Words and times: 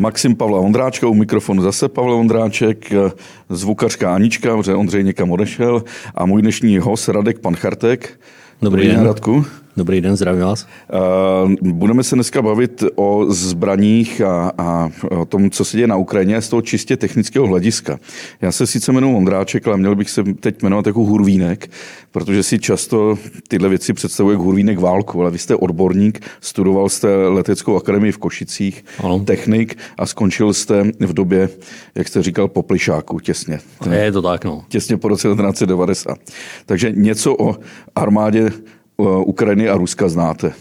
Maxim 0.00 0.36
Pavla 0.36 0.60
Ondráčka, 0.60 1.08
u 1.08 1.14
mikrofonu 1.14 1.62
zase 1.62 1.88
Pavel 1.88 2.14
Ondráček, 2.14 2.92
zvukařka 3.48 4.14
Anička, 4.14 4.56
protože 4.56 4.74
Ondřej 4.74 5.04
někam 5.04 5.30
odešel 5.30 5.84
a 6.14 6.26
můj 6.26 6.42
dnešní 6.42 6.78
host 6.78 7.08
Radek 7.08 7.38
Panchartek. 7.38 8.20
Dobrý, 8.62 8.82
Dobrý 8.82 8.96
den. 8.96 9.06
Radku. 9.06 9.44
Dobrý 9.80 10.00
den, 10.00 10.16
zdravím 10.16 10.42
vás. 10.42 10.66
Budeme 11.62 12.02
se 12.02 12.14
dneska 12.14 12.42
bavit 12.42 12.84
o 12.94 13.26
zbraních 13.28 14.20
a, 14.20 14.52
a 14.58 14.90
o 15.10 15.24
tom, 15.24 15.50
co 15.50 15.64
se 15.64 15.76
děje 15.76 15.86
na 15.86 15.96
Ukrajině 15.96 16.40
z 16.40 16.48
toho 16.48 16.62
čistě 16.62 16.96
technického 16.96 17.46
hlediska. 17.46 17.98
Já 18.40 18.52
se 18.52 18.66
sice 18.66 18.92
jmenuji 18.92 19.16
Ondráček, 19.16 19.68
ale 19.68 19.76
měl 19.76 19.96
bych 19.96 20.10
se 20.10 20.24
teď 20.24 20.62
jmenovat 20.62 20.86
jako 20.86 21.00
Hurvínek, 21.00 21.70
protože 22.10 22.42
si 22.42 22.58
často 22.58 23.18
tyhle 23.48 23.68
věci 23.68 23.92
představuje 23.92 24.34
jako 24.34 24.42
Hurvínek 24.42 24.78
válku, 24.78 25.20
ale 25.20 25.30
vy 25.30 25.38
jste 25.38 25.56
odborník, 25.56 26.20
studoval 26.40 26.88
jste 26.88 27.16
leteckou 27.16 27.76
akademii 27.76 28.12
v 28.12 28.18
Košicích, 28.18 28.84
ano. 29.04 29.18
technik 29.18 29.78
a 29.98 30.06
skončil 30.06 30.52
jste 30.52 30.84
v 31.00 31.12
době, 31.12 31.48
jak 31.94 32.08
jste 32.08 32.22
říkal, 32.22 32.48
po 32.48 32.62
plišáku 32.62 33.20
těsně. 33.20 33.58
Je 33.90 34.12
to 34.12 34.22
tak, 34.22 34.44
no. 34.44 34.64
Těsně 34.68 34.96
po 34.96 35.08
roce 35.08 35.28
1990. 35.28 36.18
Takže 36.66 36.92
něco 36.92 37.36
o 37.36 37.56
armádě 37.96 38.50
Eh, 38.50 38.79
Ukrajiny 39.24 39.68
a 39.68 39.76
Ruska 39.76 40.08
znáte? 40.08 40.52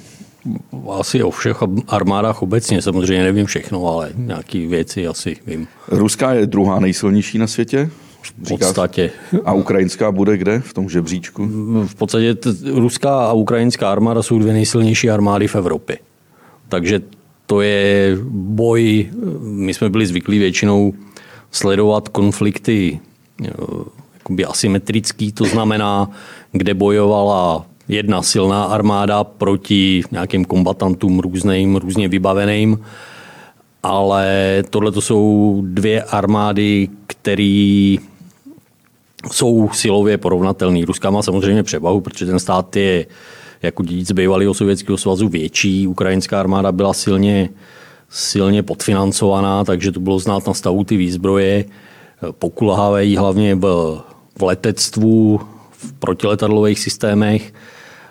Asi 0.89 1.23
o 1.23 1.31
všech 1.31 1.57
armádách 1.87 2.41
obecně, 2.41 2.81
samozřejmě 2.81 3.23
nevím 3.23 3.45
všechno, 3.45 3.87
ale 3.87 4.11
nějaké 4.15 4.67
věci 4.67 5.07
asi 5.07 5.37
vím. 5.47 5.67
Ruská 5.87 6.33
je 6.33 6.47
druhá 6.47 6.79
nejsilnější 6.79 7.37
na 7.37 7.47
světě? 7.47 7.89
V 8.43 8.47
podstatě. 8.47 9.11
A 9.45 9.53
ukrajinská 9.53 10.11
bude 10.11 10.37
kde 10.37 10.59
v 10.59 10.73
tom 10.73 10.89
žebříčku? 10.89 11.47
V 11.87 11.95
podstatě 11.95 12.35
ruská 12.73 13.25
a 13.25 13.33
ukrajinská 13.33 13.91
armáda 13.91 14.23
jsou 14.23 14.39
dvě 14.39 14.53
nejsilnější 14.53 15.09
armády 15.09 15.47
v 15.47 15.55
Evropě. 15.55 15.97
Takže 16.69 17.01
to 17.45 17.61
je 17.61 18.17
boj, 18.31 19.09
my 19.41 19.73
jsme 19.73 19.89
byli 19.89 20.05
zvyklí 20.05 20.39
většinou 20.39 20.93
sledovat 21.51 22.09
konflikty 22.09 22.99
eh, 23.45 23.49
jakoby 24.13 24.45
asymetrický, 24.45 25.31
to 25.31 25.45
znamená, 25.45 26.09
kde 26.51 26.73
bojovala 26.73 27.65
jedna 27.89 28.21
silná 28.21 28.63
armáda 28.63 29.23
proti 29.23 30.03
nějakým 30.11 30.45
kombatantům 30.45 31.19
různým, 31.19 31.75
různě 31.75 32.07
vybaveným, 32.07 32.79
ale 33.83 34.63
tohle 34.69 34.91
to 34.91 35.01
jsou 35.01 35.61
dvě 35.65 36.03
armády, 36.03 36.89
které 37.07 37.95
jsou 39.31 39.69
silově 39.73 40.17
porovnatelné. 40.17 40.85
Ruská 40.85 41.09
má 41.09 41.21
samozřejmě 41.21 41.63
převahu, 41.63 42.01
protože 42.01 42.25
ten 42.25 42.39
stát 42.39 42.75
je 42.75 43.05
jako 43.61 43.83
dědic 43.83 44.11
bývalého 44.11 44.53
Sovětského 44.53 44.97
svazu 44.97 45.27
větší. 45.27 45.87
Ukrajinská 45.87 46.39
armáda 46.39 46.71
byla 46.71 46.93
silně, 46.93 47.49
silně 48.09 48.63
podfinancovaná, 48.63 49.63
takže 49.63 49.91
to 49.91 49.99
bylo 49.99 50.19
znát 50.19 50.47
na 50.47 50.53
stavu 50.53 50.83
ty 50.83 50.97
výzbroje. 50.97 51.65
Pokulhávají 52.31 53.17
hlavně 53.17 53.55
v, 53.55 53.61
v 54.37 54.43
letectvu, 54.43 55.39
v 55.71 55.93
protiletadlových 55.93 56.79
systémech 56.79 57.53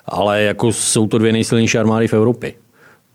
ale 0.08 0.42
jako 0.42 0.72
jsou 0.72 1.06
to 1.06 1.18
dvě 1.18 1.32
nejsilnější 1.32 1.78
armády 1.78 2.08
v 2.08 2.14
Evropě. 2.14 2.52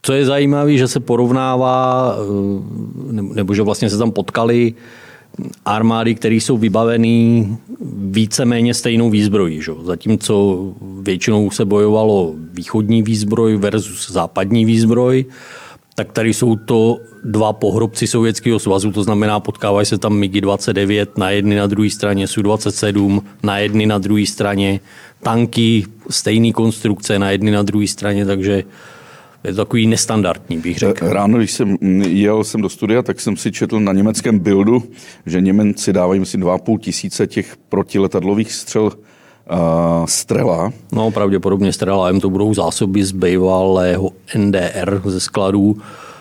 Co 0.01 0.13
je 0.13 0.25
zajímavé, 0.25 0.77
že 0.77 0.87
se 0.87 0.99
porovnává, 0.99 2.15
eh, 2.15 3.21
nebo 3.21 3.53
že 3.53 3.61
vlastně 3.61 3.89
se 3.89 3.97
tam 3.97 4.11
potkali 4.11 4.73
armády, 5.65 6.15
které 6.15 6.35
jsou 6.35 6.57
vybavené 6.57 7.45
víceméně 7.95 8.73
stejnou 8.73 9.09
výzbrojí. 9.09 9.61
Že? 9.61 9.71
Zatímco 9.83 10.67
většinou 11.01 11.51
se 11.51 11.65
bojovalo 11.65 12.33
východní 12.53 13.03
výzbroj 13.03 13.57
versus 13.57 14.11
západní 14.11 14.65
výzbroj, 14.65 15.25
tak 15.95 16.11
tady 16.11 16.33
jsou 16.33 16.55
to 16.55 16.99
dva 17.23 17.53
pohrobci 17.53 18.07
Sovětského 18.07 18.59
svazu, 18.59 18.91
to 18.91 19.03
znamená, 19.03 19.39
potkávají 19.39 19.85
se 19.85 19.97
tam 19.97 20.19
MiG-29 20.19 21.07
na 21.17 21.29
jedné 21.29 21.55
na 21.55 21.67
druhé 21.67 21.89
straně, 21.89 22.27
Su-27 22.27 23.21
na 23.43 23.57
jedné 23.57 23.85
na 23.85 23.97
druhé 23.97 24.25
straně, 24.25 24.79
tanky 25.23 25.85
stejné 26.09 26.51
konstrukce 26.51 27.19
na 27.19 27.31
jedné 27.31 27.51
na 27.51 27.63
druhé 27.63 27.87
straně, 27.87 28.25
takže 28.25 28.63
je 29.43 29.53
to 29.53 29.57
takový 29.57 29.87
nestandardní, 29.87 30.57
bych 30.57 30.77
řekl. 30.77 31.07
Ráno, 31.07 31.37
když 31.37 31.51
jsem 31.51 31.77
jel 32.01 32.43
jsem 32.43 32.61
do 32.61 32.69
studia, 32.69 33.01
tak 33.01 33.21
jsem 33.21 33.37
si 33.37 33.51
četl 33.51 33.79
na 33.79 33.93
německém 33.93 34.39
buildu, 34.39 34.83
že 35.25 35.41
Němci 35.41 35.93
dávají, 35.93 36.19
myslím, 36.19 36.41
2,5 36.41 36.79
tisíce 36.79 37.27
těch 37.27 37.57
protiletadlových 37.69 38.53
střel 38.53 38.91
uh, 39.51 40.05
Strela. 40.05 40.71
No, 40.91 41.11
pravděpodobně 41.11 41.73
Strela 41.73 42.09
M 42.09 42.19
to 42.19 42.29
budou 42.29 42.53
zásoby 42.53 43.03
z 43.03 43.11
bývalého 43.11 44.11
NDR 44.37 45.01
ze 45.05 45.19
skladů. 45.19 45.77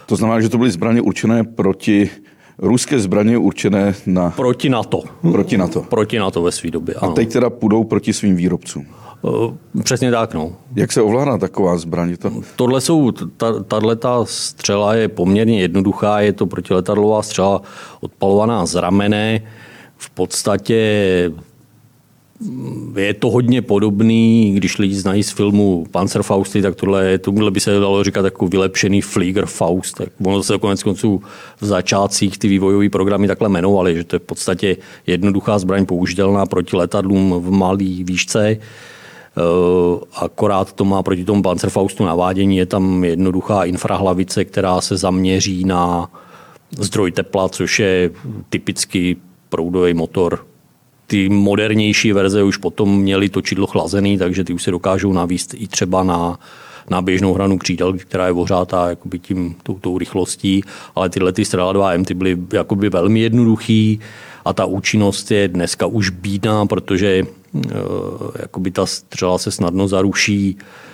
To 0.06 0.16
znamená, 0.16 0.41
že 0.41 0.49
to 0.49 0.59
byly 0.59 0.71
zbraně 0.71 1.00
určené 1.00 1.44
proti 1.44 2.10
ruské 2.59 2.99
zbraně 2.99 3.38
určené 3.38 3.94
na... 4.06 4.31
Proti 4.31 4.69
NATO. 4.69 5.03
Proti 5.33 5.59
NATO. 5.59 5.83
Proti 5.83 6.19
NATO 6.19 6.43
ve 6.43 6.53
své 6.53 6.71
době, 6.71 6.94
ano. 6.94 7.12
A 7.12 7.15
teď 7.15 7.33
teda 7.33 7.50
půjdou 7.50 7.84
proti 7.84 8.12
svým 8.12 8.37
výrobcům. 8.37 8.87
Uh, 9.22 9.53
přesně 9.83 10.10
tak, 10.10 10.34
no. 10.34 10.53
Jak 10.75 10.93
se 10.93 11.03
ovládá 11.03 11.39
taková 11.39 11.77
zbraň? 11.78 12.16
To... 12.16 12.31
Tohle 12.56 12.81
jsou, 12.81 13.10
tahle 13.69 13.97
ta 13.97 14.25
střela 14.25 14.94
je 14.94 15.09
poměrně 15.09 15.60
jednoduchá, 15.60 16.21
je 16.21 16.33
to 16.33 16.47
protiletadlová 16.47 17.22
střela 17.22 17.62
odpalovaná 18.00 18.66
z 18.66 18.75
ramene. 18.75 19.41
V 19.97 20.10
podstatě 20.10 21.31
je 22.97 23.14
to 23.14 23.30
hodně 23.30 23.62
podobný, 23.62 24.53
když 24.54 24.78
lidi 24.78 24.94
znají 24.94 25.22
z 25.22 25.30
filmu 25.30 25.86
Panzerfausty, 25.91 26.62
tak 26.62 26.75
tohle, 26.75 27.19
tohle 27.19 27.50
by 27.50 27.60
se 27.60 27.70
dalo 27.70 28.04
říkat 28.04 28.25
jako 28.25 28.47
vylepšený 28.47 29.00
Fliegerfaust. 29.00 29.97
Tak 29.97 30.08
ono 30.25 30.42
se 30.42 30.58
konec 30.58 30.82
konců 30.82 31.22
v 31.60 31.66
začátcích 31.66 32.38
ty 32.38 32.48
vývojové 32.48 32.88
programy 32.88 33.26
takhle 33.26 33.48
jmenovaly, 33.48 33.97
že 33.97 34.04
to 34.04 34.16
je 34.16 34.20
v 34.20 34.22
podstatě 34.22 34.76
jednoduchá 35.06 35.58
zbraň 35.58 35.86
použitelná 35.86 36.47
proti 36.47 36.76
letadlům 36.76 37.34
v 37.38 37.50
malé 37.50 37.84
výšce. 37.84 38.48
E, 38.48 38.59
akorát 40.16 40.72
to 40.72 40.84
má 40.84 41.03
proti 41.03 41.24
tomu 41.24 41.42
Panzerfaustu 41.42 42.04
navádění, 42.04 42.56
je 42.56 42.66
tam 42.66 43.04
jednoduchá 43.04 43.64
infrahlavice, 43.64 44.44
která 44.44 44.80
se 44.80 44.97
zaměří 44.97 45.64
na 45.64 46.10
zdroj 46.78 47.12
tepla, 47.12 47.48
což 47.48 47.78
je 47.78 48.10
typicky 48.48 49.16
proudový 49.48 49.94
motor 49.94 50.52
ty 51.12 51.28
modernější 51.28 52.12
verze 52.12 52.43
už 52.43 52.56
potom 52.56 53.00
měly 53.00 53.28
točidlo 53.28 53.67
chlazený, 53.67 54.19
takže 54.19 54.45
ty 54.45 54.53
už 54.53 54.62
se 54.62 54.71
dokážou 54.71 55.12
navíst 55.12 55.55
i 55.55 55.69
třeba 55.69 56.03
na, 56.03 56.39
na 56.91 57.03
běžnou 57.03 57.34
hranu 57.34 57.59
křídel, 57.59 57.93
která 57.93 58.27
je 58.27 58.33
ohřátá 58.33 58.89
jakoby 58.89 59.19
tím, 59.19 59.55
tou, 59.62 59.78
tou 59.78 59.99
rychlostí, 59.99 60.65
ale 60.95 61.11
tyhle 61.11 61.33
ty 61.33 61.45
Strela 61.45 61.75
2M 61.75 62.05
ty 62.05 62.15
byly 62.15 62.39
jakoby 62.53 62.89
velmi 62.89 63.21
jednoduchý 63.21 64.01
a 64.45 64.53
ta 64.53 64.65
účinnost 64.65 65.31
je 65.31 65.49
dneska 65.49 65.87
už 65.87 66.11
bídná, 66.11 66.67
protože 66.67 67.09
e, 67.09 67.25
jakoby 68.39 68.71
ta 68.71 68.87
střela 68.87 69.39
se 69.39 69.51
snadno 69.51 69.89
zaruší. 69.89 70.56
Eh, 70.59 70.91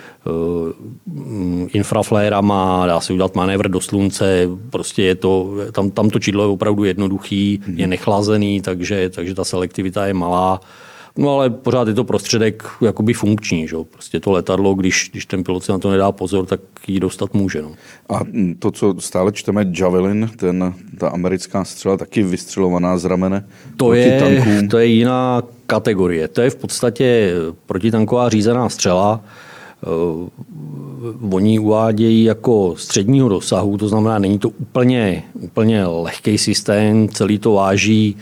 infraflérama, 1.73 2.85
dá 2.87 2.99
se 2.99 3.13
udělat 3.13 3.35
manévr 3.35 3.69
do 3.69 3.81
slunce, 3.81 4.47
prostě 4.69 5.03
je 5.03 5.15
to, 5.15 5.53
tam, 5.71 5.91
tam 5.91 6.09
to 6.09 6.19
čidlo 6.19 6.43
je 6.43 6.49
opravdu 6.49 6.83
jednoduchý, 6.83 7.61
je 7.75 7.87
nechlazený, 7.87 8.61
takže, 8.61 9.09
takže 9.09 9.35
ta 9.35 9.43
selektivita 9.43 10.07
je 10.07 10.13
malá. 10.13 10.59
No 11.17 11.29
ale 11.29 11.49
pořád 11.49 11.87
je 11.87 11.93
to 11.93 12.03
prostředek 12.03 12.63
jakoby 12.81 13.13
funkční. 13.13 13.67
Že? 13.67 13.75
Prostě 13.91 14.19
to 14.19 14.31
letadlo, 14.31 14.73
když, 14.73 15.09
když 15.11 15.25
ten 15.25 15.43
pilot 15.43 15.63
si 15.63 15.71
na 15.71 15.79
to 15.79 15.91
nedá 15.91 16.11
pozor, 16.11 16.45
tak 16.45 16.59
ji 16.87 16.99
dostat 16.99 17.33
může. 17.33 17.61
No. 17.61 17.71
A 18.09 18.19
to, 18.59 18.71
co 18.71 18.95
stále 18.99 19.31
čteme, 19.31 19.65
Javelin, 19.79 20.29
ten, 20.35 20.73
ta 20.97 21.09
americká 21.09 21.63
střela, 21.63 21.97
taky 21.97 22.23
vystřelovaná 22.23 22.97
z 22.97 23.05
ramene 23.05 23.47
to 23.77 23.93
je, 23.93 24.21
to 24.69 24.77
je 24.77 24.85
jiná 24.85 25.43
kategorie. 25.67 26.27
To 26.27 26.41
je 26.41 26.49
v 26.49 26.55
podstatě 26.55 27.33
protitanková 27.65 28.29
řízená 28.29 28.69
střela, 28.69 29.21
Eh, 29.21 29.47
oni 31.31 31.59
uvádějí 31.59 32.23
jako 32.23 32.75
středního 32.77 33.29
dosahu, 33.29 33.77
to 33.77 33.87
znamená, 33.87 34.19
není 34.19 34.39
to 34.39 34.49
úplně, 34.49 35.23
úplně 35.33 35.85
lehký 35.85 36.37
systém, 36.37 37.09
celý 37.09 37.39
to 37.39 37.53
váží 37.53 38.15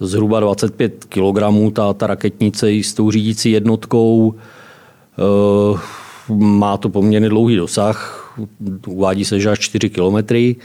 zhruba 0.00 0.40
25 0.40 1.04
kg, 1.04 1.72
ta, 1.72 1.92
ta 1.92 2.06
raketnice 2.06 2.70
s 2.70 2.94
tou 2.94 3.10
řídící 3.10 3.50
jednotkou. 3.50 4.34
Eh, 5.18 5.78
má 6.34 6.76
to 6.76 6.88
poměrně 6.88 7.28
dlouhý 7.28 7.56
dosah, 7.56 8.16
uvádí 8.86 9.24
se, 9.24 9.40
že 9.40 9.50
až 9.50 9.58
4 9.58 9.90
kilometry. 9.90 10.56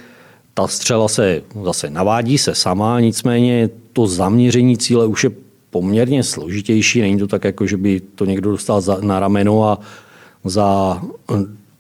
Ta 0.54 0.68
střela 0.68 1.08
se 1.08 1.42
zase 1.64 1.90
navádí 1.90 2.38
se 2.38 2.56
sama, 2.56 3.00
nicméně 3.00 3.70
to 3.94 4.08
zaměření 4.08 4.78
cíle 4.78 5.06
už 5.06 5.24
je 5.24 5.32
poměrně 5.70 6.24
složitější. 6.24 7.02
Není 7.02 7.20
to 7.20 7.28
tak, 7.28 7.44
jako 7.44 7.68
že 7.68 7.78
by 7.78 8.02
to 8.16 8.26
někdo 8.26 8.52
dostal 8.52 8.82
na 9.02 9.20
rameno 9.20 9.64
a 9.64 9.80
za 10.46 11.02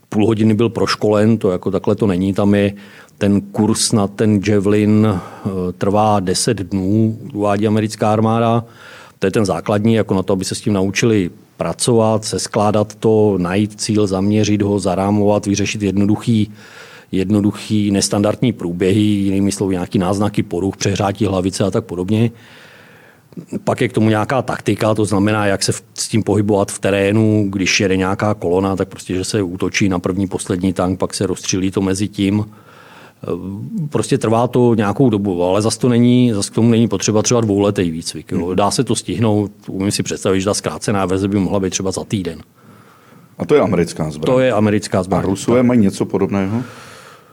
půl 0.09 0.27
hodiny 0.27 0.53
byl 0.53 0.69
proškolen, 0.69 1.37
to 1.37 1.51
jako 1.51 1.71
takhle 1.71 1.95
to 1.95 2.07
není, 2.07 2.33
tam 2.33 2.55
je 2.55 2.73
ten 3.17 3.41
kurz 3.41 3.91
na 3.91 4.07
ten 4.07 4.41
Javelin 4.47 5.07
eh, 5.07 5.49
trvá 5.77 6.19
10 6.19 6.57
dnů, 6.57 7.19
uvádí 7.33 7.67
americká 7.67 8.13
armáda. 8.13 8.65
To 9.19 9.27
je 9.27 9.31
ten 9.31 9.45
základní, 9.45 9.93
jako 9.93 10.13
na 10.13 10.23
to, 10.23 10.33
aby 10.33 10.45
se 10.45 10.55
s 10.55 10.61
tím 10.61 10.73
naučili 10.73 11.29
pracovat, 11.57 12.25
se 12.25 12.39
skládat 12.39 12.95
to, 12.95 13.37
najít 13.37 13.81
cíl, 13.81 14.07
zaměřit 14.07 14.61
ho, 14.61 14.79
zarámovat, 14.79 15.45
vyřešit 15.45 15.81
jednoduchý, 15.81 16.51
jednoduchý, 17.11 17.91
nestandardní 17.91 18.53
průběhy, 18.53 18.99
jinými 19.01 19.51
slovy 19.51 19.75
nějaký 19.75 19.99
náznaky 19.99 20.43
poruch, 20.43 20.77
přehrátí 20.77 21.25
hlavice 21.25 21.63
a 21.63 21.71
tak 21.71 21.85
podobně. 21.85 22.31
Pak 23.63 23.81
je 23.81 23.87
k 23.87 23.93
tomu 23.93 24.09
nějaká 24.09 24.41
taktika, 24.41 24.95
to 24.95 25.05
znamená, 25.05 25.45
jak 25.45 25.63
se 25.63 25.71
s 25.93 26.07
tím 26.07 26.23
pohybovat 26.23 26.71
v 26.71 26.79
terénu, 26.79 27.47
když 27.49 27.79
jede 27.79 27.97
nějaká 27.97 28.33
kolona, 28.33 28.75
tak 28.75 28.87
prostě, 28.87 29.13
že 29.13 29.23
se 29.23 29.41
útočí 29.41 29.89
na 29.89 29.99
první, 29.99 30.27
poslední 30.27 30.73
tank, 30.73 30.99
pak 30.99 31.13
se 31.13 31.27
rozstřílí 31.27 31.71
to 31.71 31.81
mezi 31.81 32.07
tím. 32.07 32.45
Prostě 33.89 34.17
trvá 34.17 34.47
to 34.47 34.75
nějakou 34.75 35.09
dobu, 35.09 35.43
ale 35.43 35.61
zase 35.61 35.79
to 35.79 35.89
není, 35.89 36.31
zase 36.33 36.51
k 36.51 36.53
tomu 36.53 36.69
není 36.69 36.87
potřeba 36.87 37.21
třeba 37.21 37.41
dvouletý 37.41 37.91
výcvik. 37.91 38.31
Jo. 38.31 38.55
Dá 38.55 38.71
se 38.71 38.83
to 38.83 38.95
stihnout, 38.95 39.51
umím 39.67 39.91
si 39.91 40.03
představit, 40.03 40.39
že 40.39 40.45
ta 40.45 40.53
zkrácená 40.53 41.05
verze 41.05 41.27
by 41.27 41.39
mohla 41.39 41.59
být 41.59 41.69
třeba 41.69 41.91
za 41.91 42.03
týden. 42.03 42.39
A 43.37 43.45
to 43.45 43.55
je 43.55 43.61
americká 43.61 44.11
zbraň. 44.11 44.35
To 44.35 44.39
je 44.39 44.51
americká 44.51 45.03
zbraň. 45.03 45.23
A 45.23 45.25
Rusové 45.25 45.63
mají 45.63 45.79
něco 45.79 46.05
podobného? 46.05 46.63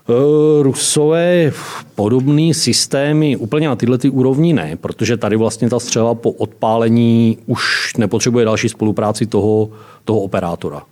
Eh, 0.08 0.62
Rusové 0.62 1.52
podobný 1.94 2.54
systémy 2.54 3.36
úplně 3.36 3.68
na 3.68 3.76
tyhle 3.76 3.98
ty 3.98 4.10
úrovni 4.10 4.52
ne, 4.52 4.76
protože 4.76 5.16
tady 5.16 5.36
vlastně 5.36 5.70
ta 5.70 5.80
střela 5.80 6.14
po 6.14 6.30
odpálení 6.30 7.38
už 7.46 7.94
nepotřebuje 7.98 8.44
další 8.44 8.68
spolupráci 8.68 9.26
toho, 9.26 9.70
toho 10.04 10.20
operátora. 10.20 10.82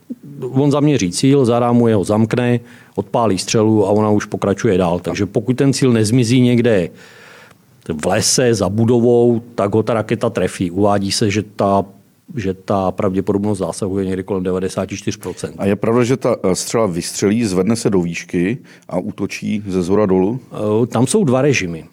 On 0.51 0.71
zaměří 0.71 1.13
cíl, 1.13 1.45
zarámuje 1.45 1.95
ho, 1.95 2.05
zamkne, 2.05 2.61
odpálí 2.95 3.39
střelu 3.39 3.87
a 3.87 3.91
ona 3.91 4.11
už 4.11 4.25
pokračuje 4.25 4.79
dál. 4.79 4.99
Takže 4.99 5.27
pokud 5.27 5.57
ten 5.57 5.73
cíl 5.73 5.93
nezmizí 5.93 6.41
někde 6.41 6.89
v 8.03 8.07
lese 8.07 8.55
za 8.55 8.69
budovou, 8.69 9.43
tak 9.55 9.75
ho 9.75 9.83
ta 9.83 9.95
raketa 9.95 10.31
trefí. 10.31 10.71
Uvádí 10.71 11.13
se, 11.13 11.31
že 11.31 11.43
ta 11.57 11.85
že 12.37 12.55
ta 12.55 12.91
pravděpodobnost 12.91 13.59
zásahu 13.59 13.99
je 13.99 14.07
někdy 14.07 14.23
kolem 14.23 14.43
94%. 14.43 15.53
A 15.59 15.67
je 15.67 15.77
pravda, 15.77 16.05
že 16.05 16.17
ta 16.17 16.37
eh, 16.43 16.55
střela 16.55 16.87
vystřelí, 16.87 17.45
zvedne 17.45 17.77
se 17.77 17.91
do 17.91 18.01
výšky 18.01 18.59
a 18.89 18.99
útočí 18.99 19.63
ze 19.67 19.83
zhora 19.83 20.07
dolů? 20.07 20.41
Eh, 20.53 20.87
tam 20.87 21.07
jsou 21.07 21.25
dva 21.25 21.43
režimy. 21.43 21.85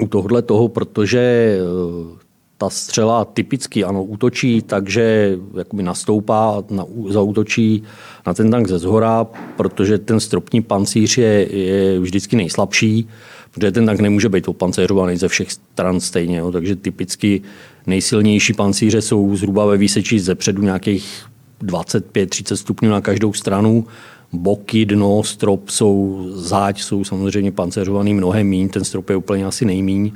U 0.00 0.06
tohle 0.06 0.42
toho, 0.42 0.68
protože 0.68 1.20
eh, 1.58 2.18
ta 2.58 2.70
střela 2.70 3.24
typicky 3.24 3.84
ano, 3.84 4.04
útočí, 4.04 4.62
takže 4.62 5.38
jakoby 5.58 5.82
nastoupá, 5.82 6.64
na, 6.70 6.84
zautočí 7.08 7.82
na 8.26 8.34
ten 8.34 8.50
tank 8.50 8.68
ze 8.68 8.78
zhora, 8.78 9.26
protože 9.56 9.98
ten 9.98 10.20
stropní 10.20 10.62
pancíř 10.62 11.18
je, 11.18 11.56
je 11.56 12.00
vždycky 12.00 12.36
nejslabší, 12.36 13.08
protože 13.50 13.72
ten 13.72 13.86
tank 13.86 14.00
nemůže 14.00 14.28
být 14.28 14.48
opanceřovaný 14.48 15.16
ze 15.16 15.28
všech 15.28 15.52
stran 15.52 16.00
stejně. 16.00 16.38
Jo, 16.38 16.52
takže 16.52 16.76
typicky 16.76 17.42
nejsilnější 17.88 18.52
pancíře 18.52 19.02
jsou 19.02 19.36
zhruba 19.36 19.66
ve 19.66 19.76
výseči 19.76 20.20
ze 20.20 20.34
předu 20.34 20.62
nějakých 20.62 21.26
25-30 21.62 22.54
stupňů 22.54 22.90
na 22.90 23.00
každou 23.00 23.32
stranu. 23.32 23.86
Boky, 24.32 24.86
dno, 24.86 25.22
strop 25.22 25.68
jsou, 25.68 26.26
záď 26.32 26.82
jsou 26.82 27.04
samozřejmě 27.04 27.52
panceřovaný 27.52 28.14
mnohem 28.14 28.46
míň, 28.46 28.68
ten 28.68 28.84
strop 28.84 29.10
je 29.10 29.16
úplně 29.16 29.46
asi 29.46 29.64
nejmíň. 29.64 30.12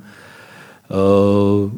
Uh, 0.90 1.70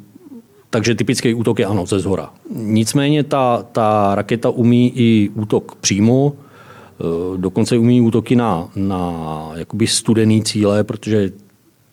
takže 0.75 0.95
typický 0.95 1.35
útok 1.35 1.59
je 1.59 1.67
ano, 1.67 1.87
ze 1.87 1.99
zhora. 1.99 2.31
Nicméně 2.51 3.23
ta, 3.23 3.63
ta 3.73 4.15
raketa 4.15 4.51
umí 4.51 4.93
i 4.95 5.31
útok 5.35 5.75
přímo, 5.75 6.33
eh, 6.35 7.39
dokonce 7.39 7.79
umí 7.79 8.01
útoky 8.01 8.37
na, 8.37 8.69
na 8.77 9.51
jakoby 9.55 9.87
studený 9.87 10.43
cíle, 10.43 10.85
protože 10.85 11.31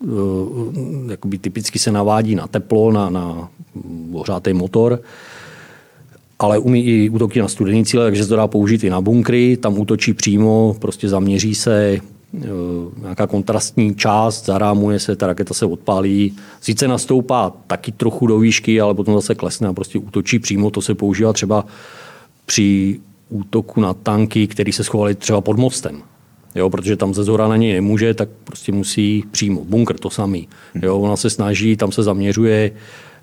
eh, 0.04 0.06
jakoby 1.10 1.38
typicky 1.38 1.78
se 1.78 1.92
navádí 1.92 2.34
na 2.34 2.46
teplo, 2.46 2.92
na, 2.92 3.10
na 3.10 3.48
ohřátý 4.12 4.52
motor, 4.52 5.00
ale 6.38 6.58
umí 6.58 6.84
i 6.84 7.10
útoky 7.10 7.40
na 7.40 7.48
studený 7.48 7.84
cíle, 7.84 8.04
takže 8.04 8.22
se 8.22 8.28
to 8.28 8.36
dá 8.36 8.46
použít 8.46 8.84
i 8.84 8.90
na 8.90 9.00
bunkry, 9.00 9.56
tam 9.56 9.78
útočí 9.78 10.14
přímo, 10.14 10.76
prostě 10.80 11.08
zaměří 11.08 11.54
se, 11.54 12.00
Eh, 12.34 13.00
nějaká 13.00 13.26
kontrastní 13.26 13.94
část, 13.94 14.46
zarámuje 14.46 15.00
se, 15.00 15.16
ta 15.16 15.26
raketa 15.26 15.54
se 15.54 15.66
odpálí. 15.66 16.36
Sice 16.60 16.88
nastoupá 16.88 17.52
taky 17.66 17.92
trochu 17.92 18.26
do 18.26 18.38
výšky, 18.38 18.80
ale 18.80 18.94
potom 18.94 19.14
zase 19.14 19.34
klesne 19.34 19.68
a 19.68 19.72
prostě 19.72 19.98
útočí 19.98 20.38
přímo. 20.38 20.70
To 20.70 20.82
se 20.82 20.94
používá 20.94 21.32
třeba 21.32 21.66
při 22.46 23.00
útoku 23.28 23.80
na 23.80 23.94
tanky, 23.94 24.46
který 24.46 24.72
se 24.72 24.84
schovali 24.84 25.14
třeba 25.14 25.40
pod 25.40 25.58
mostem. 25.58 26.02
Jo, 26.54 26.70
protože 26.70 26.96
tam 26.96 27.14
ze 27.14 27.24
zhora 27.24 27.48
na 27.48 27.56
něj 27.56 27.72
nemůže, 27.72 28.14
tak 28.14 28.28
prostě 28.44 28.72
musí 28.72 29.24
přímo. 29.30 29.64
Bunkr 29.64 29.98
to 29.98 30.10
samý. 30.10 30.48
Jo, 30.82 30.98
ona 30.98 31.16
se 31.16 31.30
snaží, 31.30 31.76
tam 31.76 31.92
se 31.92 32.02
zaměřuje 32.02 32.70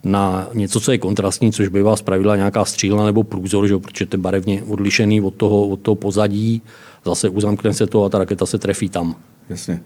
na 0.03 0.49
něco, 0.53 0.79
co 0.79 0.91
je 0.91 0.97
kontrastní, 0.97 1.51
což 1.51 1.67
bývá 1.67 1.95
zpravidla 1.95 2.35
nějaká 2.35 2.65
střílna 2.65 3.05
nebo 3.05 3.23
průzor, 3.23 3.67
že? 3.67 3.77
protože 3.77 4.05
to 4.05 4.17
je 4.17 4.21
barevně 4.21 4.63
odlišený 4.63 5.21
od 5.21 5.33
toho, 5.33 5.67
od 5.67 5.79
toho 5.79 5.95
pozadí 5.95 6.61
zase 7.05 7.29
uzamkne 7.29 7.73
se 7.73 7.87
to 7.87 8.03
a 8.03 8.09
ta 8.09 8.17
raketa 8.17 8.45
se 8.45 8.57
trefí 8.57 8.89
tam. 8.89 9.15
Jasně. 9.49 9.81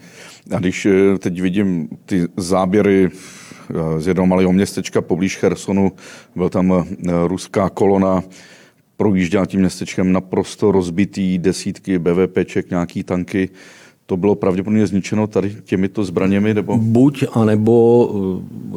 A 0.55 0.59
když 0.59 0.85
eh, 0.85 1.17
teď 1.17 1.41
vidím 1.41 1.87
ty 2.05 2.27
záběry 2.37 3.09
eh, 3.09 4.01
z 4.01 4.07
jednoho 4.07 4.27
malého 4.27 4.51
městečka 4.51 5.01
poblíž 5.01 5.37
Chersonu, 5.37 5.91
byl 6.35 6.49
tam 6.49 6.73
eh, 6.73 7.11
ruská 7.27 7.69
kolona, 7.69 8.23
projížděla 8.97 9.45
tím 9.45 9.59
městečkem 9.59 10.11
naprosto 10.11 10.71
rozbitý, 10.71 11.37
desítky 11.37 11.99
BVPček, 11.99 12.69
nějaký 12.69 13.03
tanky. 13.03 13.49
To 14.05 14.17
bylo 14.17 14.35
pravděpodobně 14.35 14.87
zničeno 14.87 15.27
tady 15.27 15.55
těmito 15.63 16.03
zbraněmi? 16.03 16.53
Nebo? 16.53 16.77
Buď, 16.77 17.23
anebo 17.33 18.09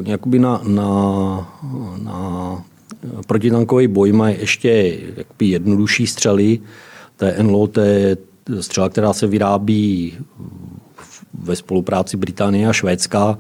jakoby 0.05 0.38
na, 0.38 0.61
na, 0.69 1.61
na 2.02 2.64
protitankový 3.26 3.88
boj 3.88 4.12
mají 4.12 4.37
ještě 4.40 4.99
jednodušší 5.40 6.06
střely, 6.06 6.58
TNLO, 7.17 7.67
to 7.67 7.81
je 7.81 8.17
střela, 8.61 8.88
která 8.88 9.12
se 9.12 9.26
vyrábí 9.26 10.14
ve 11.34 11.56
spolupráci 11.56 12.17
Británie 12.17 12.69
a 12.69 12.73
Švédska. 12.73 13.38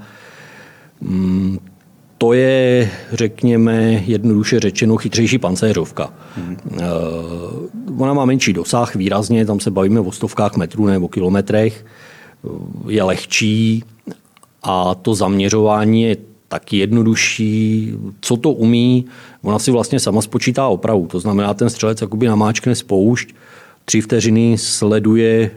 To 2.18 2.32
je, 2.32 2.90
řekněme, 3.12 3.82
jednoduše 4.06 4.60
řečeno, 4.60 4.96
chytřejší 4.96 5.38
pancéřovka. 5.38 6.12
Mm. 6.36 6.56
Ona 7.98 8.12
má 8.12 8.24
menší 8.24 8.52
dosah 8.52 8.94
výrazně, 8.94 9.46
tam 9.46 9.60
se 9.60 9.70
bavíme 9.70 10.00
o 10.00 10.12
stovkách 10.12 10.56
metrů 10.56 10.86
nebo 10.86 11.08
kilometrech. 11.08 11.84
Je 12.88 13.02
lehčí 13.02 13.84
a 14.62 14.94
to 14.94 15.14
zaměřování 15.14 16.02
je 16.02 16.16
taky 16.48 16.76
jednodušší. 16.76 17.92
Co 18.20 18.36
to 18.36 18.50
umí? 18.50 19.04
Ona 19.42 19.58
si 19.58 19.70
vlastně 19.70 20.00
sama 20.00 20.22
spočítá 20.22 20.68
opravu. 20.68 21.06
To 21.06 21.20
znamená, 21.20 21.54
ten 21.54 21.70
střelec 21.70 22.00
jakoby 22.00 22.26
namáčkne 22.26 22.74
spoušť, 22.74 23.34
tři 23.84 24.00
vteřiny 24.00 24.58
sleduje 24.58 25.50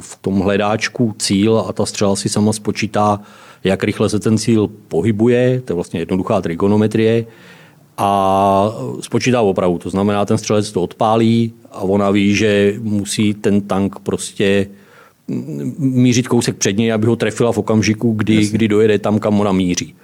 v 0.00 0.18
tom 0.20 0.40
hledáčku 0.40 1.14
cíl 1.18 1.64
a 1.68 1.72
ta 1.72 1.86
střela 1.86 2.16
si 2.16 2.28
sama 2.28 2.52
spočítá, 2.52 3.20
jak 3.64 3.84
rychle 3.84 4.08
se 4.08 4.20
ten 4.20 4.38
cíl 4.38 4.70
pohybuje, 4.88 5.62
to 5.64 5.72
je 5.72 5.74
vlastně 5.74 6.00
jednoduchá 6.00 6.40
trigonometrie, 6.40 7.26
a 7.96 8.72
spočítá 9.00 9.40
opravu. 9.40 9.78
To 9.78 9.90
znamená, 9.90 10.24
ten 10.24 10.38
střelec 10.38 10.72
to 10.72 10.82
odpálí 10.82 11.52
a 11.72 11.80
ona 11.80 12.10
ví, 12.10 12.34
že 12.34 12.74
musí 12.80 13.34
ten 13.34 13.60
tank 13.60 13.98
prostě 13.98 14.66
mířit 15.78 16.28
kousek 16.28 16.56
před 16.56 16.76
něj, 16.76 16.92
aby 16.92 17.06
ho 17.06 17.16
trefila 17.16 17.52
v 17.52 17.58
okamžiku, 17.58 18.12
kdy, 18.12 18.46
kdy 18.46 18.68
dojede 18.68 18.98
tam, 18.98 19.18
kam 19.18 19.40
ona 19.40 19.52
míří. 19.52 19.94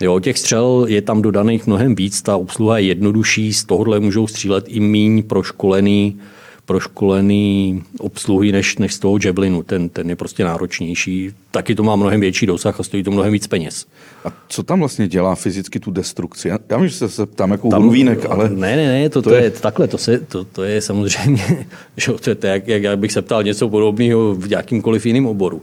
Jo, 0.00 0.20
těch 0.20 0.38
střel 0.38 0.84
je 0.88 1.02
tam 1.02 1.22
dodaných 1.22 1.66
mnohem 1.66 1.94
víc, 1.94 2.22
ta 2.22 2.36
obsluha 2.36 2.78
je 2.78 2.86
jednodušší, 2.86 3.52
z 3.52 3.64
tohohle 3.64 4.00
můžou 4.00 4.26
střílet 4.26 4.64
i 4.68 4.80
míň 4.80 5.22
proškolený 5.22 6.20
proškolený 6.66 7.82
obsluhy 7.98 8.52
než, 8.52 8.78
než 8.78 8.94
z 8.94 8.98
toho 8.98 9.18
Javelinu. 9.24 9.62
Ten, 9.62 9.88
ten 9.88 10.10
je 10.10 10.16
prostě 10.16 10.44
náročnější. 10.44 11.30
Taky 11.50 11.74
to 11.74 11.82
má 11.82 11.96
mnohem 11.96 12.20
větší 12.20 12.46
dosah 12.46 12.80
a 12.80 12.82
stojí 12.82 13.02
to 13.02 13.10
mnohem 13.10 13.32
víc 13.32 13.46
peněz. 13.46 13.86
A 14.24 14.28
co 14.48 14.62
tam 14.62 14.78
vlastně 14.78 15.08
dělá 15.08 15.34
fyzicky 15.34 15.80
tu 15.80 15.90
destrukci? 15.90 16.48
Já, 16.48 16.76
vím, 16.76 16.88
že 16.88 17.08
se 17.08 17.26
tam 17.26 17.50
jako 17.50 17.68
tam, 17.68 17.82
hurvínek, 17.82 18.26
ale... 18.30 18.48
Ne, 18.50 18.76
ne, 18.76 18.86
ne, 18.86 19.08
to, 19.08 19.22
to, 19.22 19.30
to 19.30 19.36
je, 19.36 19.42
je 19.42 19.50
takhle, 19.50 19.88
to, 19.88 19.98
se, 19.98 20.18
to, 20.18 20.44
to 20.44 20.62
je 20.62 20.80
samozřejmě, 20.80 21.66
že 21.96 22.12
to 22.12 22.30
je 22.30 22.34
to, 22.34 22.46
jak, 22.46 22.68
jak, 22.68 22.82
jak 22.82 22.98
bych 22.98 23.12
se 23.12 23.22
ptal 23.22 23.42
něco 23.42 23.68
podobného 23.68 24.34
v 24.34 24.52
jakýmkoliv 24.52 25.06
jiném 25.06 25.26
oboru. 25.26 25.62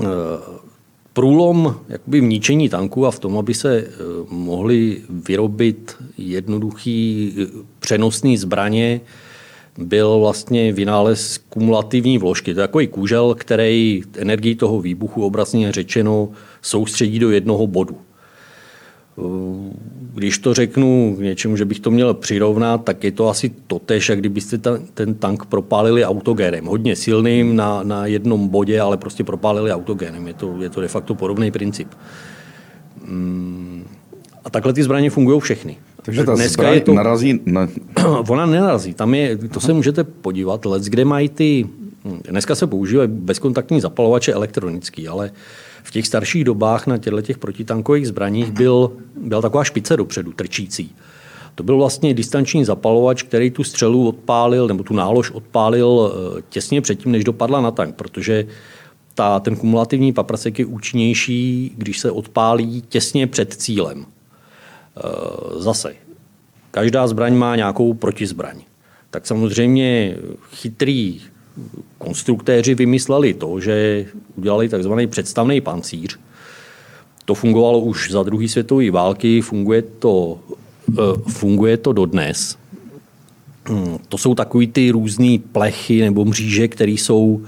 Eh, 0.00 0.06
průlom 1.12 1.76
jakoby 1.88 2.20
v 2.20 2.24
ničení 2.24 2.68
tanků 2.68 3.06
a 3.06 3.10
v 3.10 3.18
tom, 3.18 3.38
aby 3.38 3.54
se 3.54 3.76
eh, 3.76 3.88
mohly 4.30 5.02
vyrobit 5.10 5.96
jednoduchý 6.18 7.32
eh, 7.38 7.46
přenosný 7.80 8.36
zbraně, 8.36 9.00
byl 9.78 10.18
vlastně 10.20 10.72
vynález 10.72 11.38
kumulativní 11.48 12.18
vložky. 12.18 12.54
To 12.54 12.60
je 12.60 12.66
takový 12.66 12.86
kůžel, 12.86 13.34
který 13.34 14.02
energii 14.18 14.54
toho 14.54 14.80
výbuchu 14.80 15.24
obrazně 15.24 15.72
řečeno 15.72 16.28
soustředí 16.62 17.18
do 17.18 17.30
jednoho 17.30 17.66
bodu. 17.66 17.96
Když 20.14 20.38
to 20.38 20.54
řeknu 20.54 21.14
k 21.18 21.20
něčemu, 21.20 21.56
že 21.56 21.64
bych 21.64 21.80
to 21.80 21.90
měl 21.90 22.14
přirovnat, 22.14 22.84
tak 22.84 23.04
je 23.04 23.12
to 23.12 23.28
asi 23.28 23.52
totež, 23.66 24.08
jak 24.08 24.18
kdybyste 24.18 24.58
ten 24.94 25.14
tank 25.14 25.46
propálili 25.46 26.04
autogénem. 26.04 26.64
Hodně 26.64 26.96
silným 26.96 27.56
na, 27.56 27.82
na 27.82 28.06
jednom 28.06 28.48
bodě, 28.48 28.80
ale 28.80 28.96
prostě 28.96 29.24
propálili 29.24 29.72
autogénem. 29.72 30.26
Je 30.26 30.34
to, 30.34 30.62
je 30.62 30.70
to 30.70 30.80
de 30.80 30.88
facto 30.88 31.14
podobný 31.14 31.50
princip. 31.50 31.88
Mm, 33.04 33.86
a 34.44 34.50
takhle 34.50 34.72
ty 34.72 34.82
zbraně 34.82 35.10
fungují 35.10 35.40
všechny. 35.40 35.76
Takže 36.06 36.24
ta 36.24 36.34
Dneska 36.34 36.68
je 36.72 36.80
to... 36.80 36.94
narazí... 36.94 37.40
Na... 37.46 37.68
Ona 38.28 38.46
nenarazí. 38.46 38.94
Tam 38.94 39.14
je, 39.14 39.36
to 39.36 39.60
se 39.60 39.72
můžete 39.72 40.04
podívat, 40.04 40.64
let, 40.64 40.82
kde 40.82 41.04
mají 41.04 41.28
ty 41.28 41.66
Dneska 42.30 42.54
se 42.54 42.66
používají 42.66 43.08
bezkontaktní 43.08 43.80
zapalovače 43.80 44.32
elektronický, 44.32 45.08
ale 45.08 45.30
v 45.82 45.90
těch 45.90 46.06
starších 46.06 46.44
dobách 46.44 46.86
na 46.86 46.98
těchto 46.98 47.22
těch 47.22 47.38
protitankových 47.38 48.08
zbraních 48.08 48.50
byl, 48.50 48.92
byla 49.16 49.42
taková 49.42 49.64
špice 49.64 49.96
dopředu, 49.96 50.32
trčící. 50.32 50.94
To 51.54 51.62
byl 51.62 51.76
vlastně 51.76 52.14
distanční 52.14 52.64
zapalovač, 52.64 53.22
který 53.22 53.50
tu 53.50 53.64
střelu 53.64 54.08
odpálil, 54.08 54.68
nebo 54.68 54.82
tu 54.82 54.94
nálož 54.94 55.30
odpálil 55.30 56.12
eh, 56.38 56.42
těsně 56.48 56.80
předtím, 56.80 57.12
než 57.12 57.24
dopadla 57.24 57.60
na 57.60 57.70
tank, 57.70 57.94
protože 57.94 58.46
ta, 59.14 59.40
ten 59.40 59.56
kumulativní 59.56 60.12
paprsek 60.12 60.58
je 60.58 60.66
účinnější, 60.66 61.72
když 61.76 61.98
se 61.98 62.10
odpálí 62.10 62.82
těsně 62.88 63.26
před 63.26 63.52
cílem. 63.54 64.06
Eh, 64.96 65.60
zase, 65.60 65.94
každá 66.70 67.06
zbraň 67.08 67.34
má 67.34 67.56
nějakou 67.56 67.94
protizbraň. 67.94 68.56
Tak 69.10 69.26
samozřejmě 69.26 70.16
chytrý 70.52 71.20
konstruktéři 71.98 72.74
vymysleli 72.74 73.34
to, 73.34 73.60
že 73.60 74.06
udělali 74.36 74.68
takzvaný 74.68 75.06
představný 75.06 75.60
pancíř. 75.60 76.18
To 77.24 77.34
fungovalo 77.34 77.80
už 77.80 78.10
za 78.10 78.22
druhé 78.22 78.48
světové 78.48 78.90
války, 78.90 79.40
funguje 79.40 79.82
to, 79.82 80.38
eh, 80.92 81.30
funguje 81.30 81.76
to 81.76 81.92
dodnes. 81.92 82.56
Hmm, 83.64 83.98
to 84.08 84.18
jsou 84.18 84.34
takový 84.34 84.66
ty 84.66 84.90
různé 84.90 85.38
plechy 85.52 86.00
nebo 86.00 86.24
mříže, 86.24 86.68
které 86.68 86.92
jsou, 86.92 87.42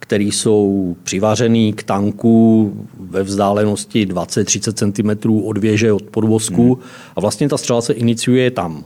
které 0.00 0.24
jsou 0.24 0.96
přivařený 1.02 1.72
k 1.72 1.82
tanku 1.82 2.72
ve 3.00 3.22
vzdálenosti 3.22 4.06
20-30 4.06 4.72
cm 4.72 5.30
od 5.46 5.58
věže, 5.58 5.92
od 5.92 6.02
podvozku 6.02 6.74
hmm. 6.74 6.84
a 7.16 7.20
vlastně 7.20 7.48
ta 7.48 7.58
střela 7.58 7.80
se 7.80 7.92
iniciuje 7.92 8.50
tam. 8.50 8.84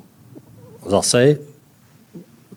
Zase 0.86 1.38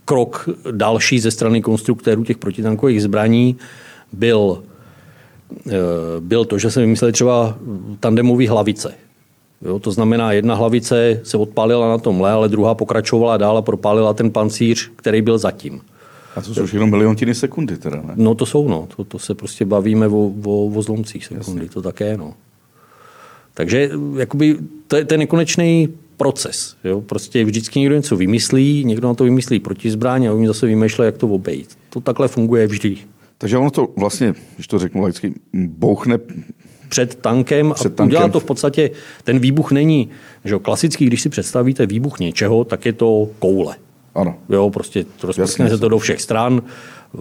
krok 0.06 0.50
další 0.72 1.20
ze 1.20 1.32
strany 1.32 1.62
konstruktérů 1.62 2.24
těch 2.24 2.38
protitankových 2.38 3.04
zbraní 3.04 3.56
byl, 4.12 4.64
eh, 5.68 5.72
byl 6.20 6.46
to, 6.46 6.58
že 6.58 6.72
se 6.72 6.82
vymysleli 6.82 7.12
třeba 7.12 7.58
tandemové 8.00 8.50
hlavice. 8.50 8.94
Jo, 9.62 9.80
to 9.80 9.92
znamená, 9.92 10.32
jedna 10.32 10.56
hlavice 10.56 11.20
se 11.24 11.38
odpálila 11.38 11.90
na 11.90 11.98
tomhle, 11.98 12.32
ale 12.32 12.50
druhá 12.50 12.76
pokračovala 12.76 13.38
dál 13.38 13.58
a 13.58 13.62
propálila 13.62 14.14
ten 14.14 14.32
pancíř, 14.32 14.92
který 14.96 15.22
byl 15.22 15.38
zatím. 15.38 15.82
A 16.38 16.42
to 16.42 16.54
jsou 16.54 16.64
už 16.64 16.74
jenom 16.74 16.90
miliontiny 16.90 17.36
sekundy 17.36 17.78
teda, 17.78 18.02
ne? 18.02 18.14
No 18.16 18.36
to 18.36 18.46
jsou, 18.46 18.68
no. 18.68 18.88
To, 18.96 19.04
to 19.04 19.20
se 19.20 19.36
prostě 19.36 19.66
bavíme 19.66 20.08
o, 20.08 20.32
o, 20.46 20.66
o 20.66 20.82
zlomcích 20.82 21.26
sekundy, 21.26 21.62
Jasně. 21.62 21.74
to 21.74 21.82
také, 21.82 22.18
no. 22.18 22.34
Takže 23.54 23.90
jakoby, 24.18 24.58
to 24.88 24.96
je 24.96 25.06
ten 25.06 25.20
nekonečný 25.20 25.90
proces. 26.18 26.76
Jo? 26.84 27.02
Prostě 27.02 27.46
vždycky 27.46 27.80
někdo 27.80 27.96
něco 27.96 28.16
vymyslí, 28.16 28.84
někdo 28.86 29.08
na 29.08 29.14
to 29.14 29.24
vymyslí 29.24 29.60
protizbraň 29.60 30.26
a 30.26 30.34
oni 30.34 30.48
zase 30.48 30.66
vymýšlejí, 30.66 31.08
jak 31.08 31.18
to 31.18 31.28
obejít. 31.28 31.78
To 31.90 32.02
takhle 32.02 32.28
funguje 32.28 32.68
vždy. 32.68 32.98
Takže 33.38 33.58
ono 33.58 33.72
to 33.72 33.88
vlastně, 33.98 34.34
když 34.56 34.68
to 34.68 34.80
řeknu 34.80 35.02
laicky, 35.02 35.34
bouchne 35.54 36.20
před 36.90 37.16
tankem 37.16 37.72
před 37.76 37.94
a 37.94 37.96
tankem. 37.96 38.18
udělá 38.18 38.30
to 38.30 38.40
v 38.40 38.46
podstatě, 38.46 38.92
ten 39.24 39.40
výbuch 39.40 39.72
není, 39.72 40.10
že 40.46 40.60
klasický, 40.60 41.06
když 41.06 41.22
si 41.22 41.30
představíte 41.30 41.86
výbuch 41.86 42.20
něčeho, 42.20 42.64
tak 42.64 42.86
je 42.86 42.94
to 42.94 43.30
koule. 43.40 43.76
Ano. 44.18 44.36
Jo, 44.50 44.70
prostě 44.70 45.06
rozprskne 45.24 45.70
se 45.70 45.78
to 45.78 45.90
do 45.90 45.98
všech 45.98 46.22
stran. 46.22 46.62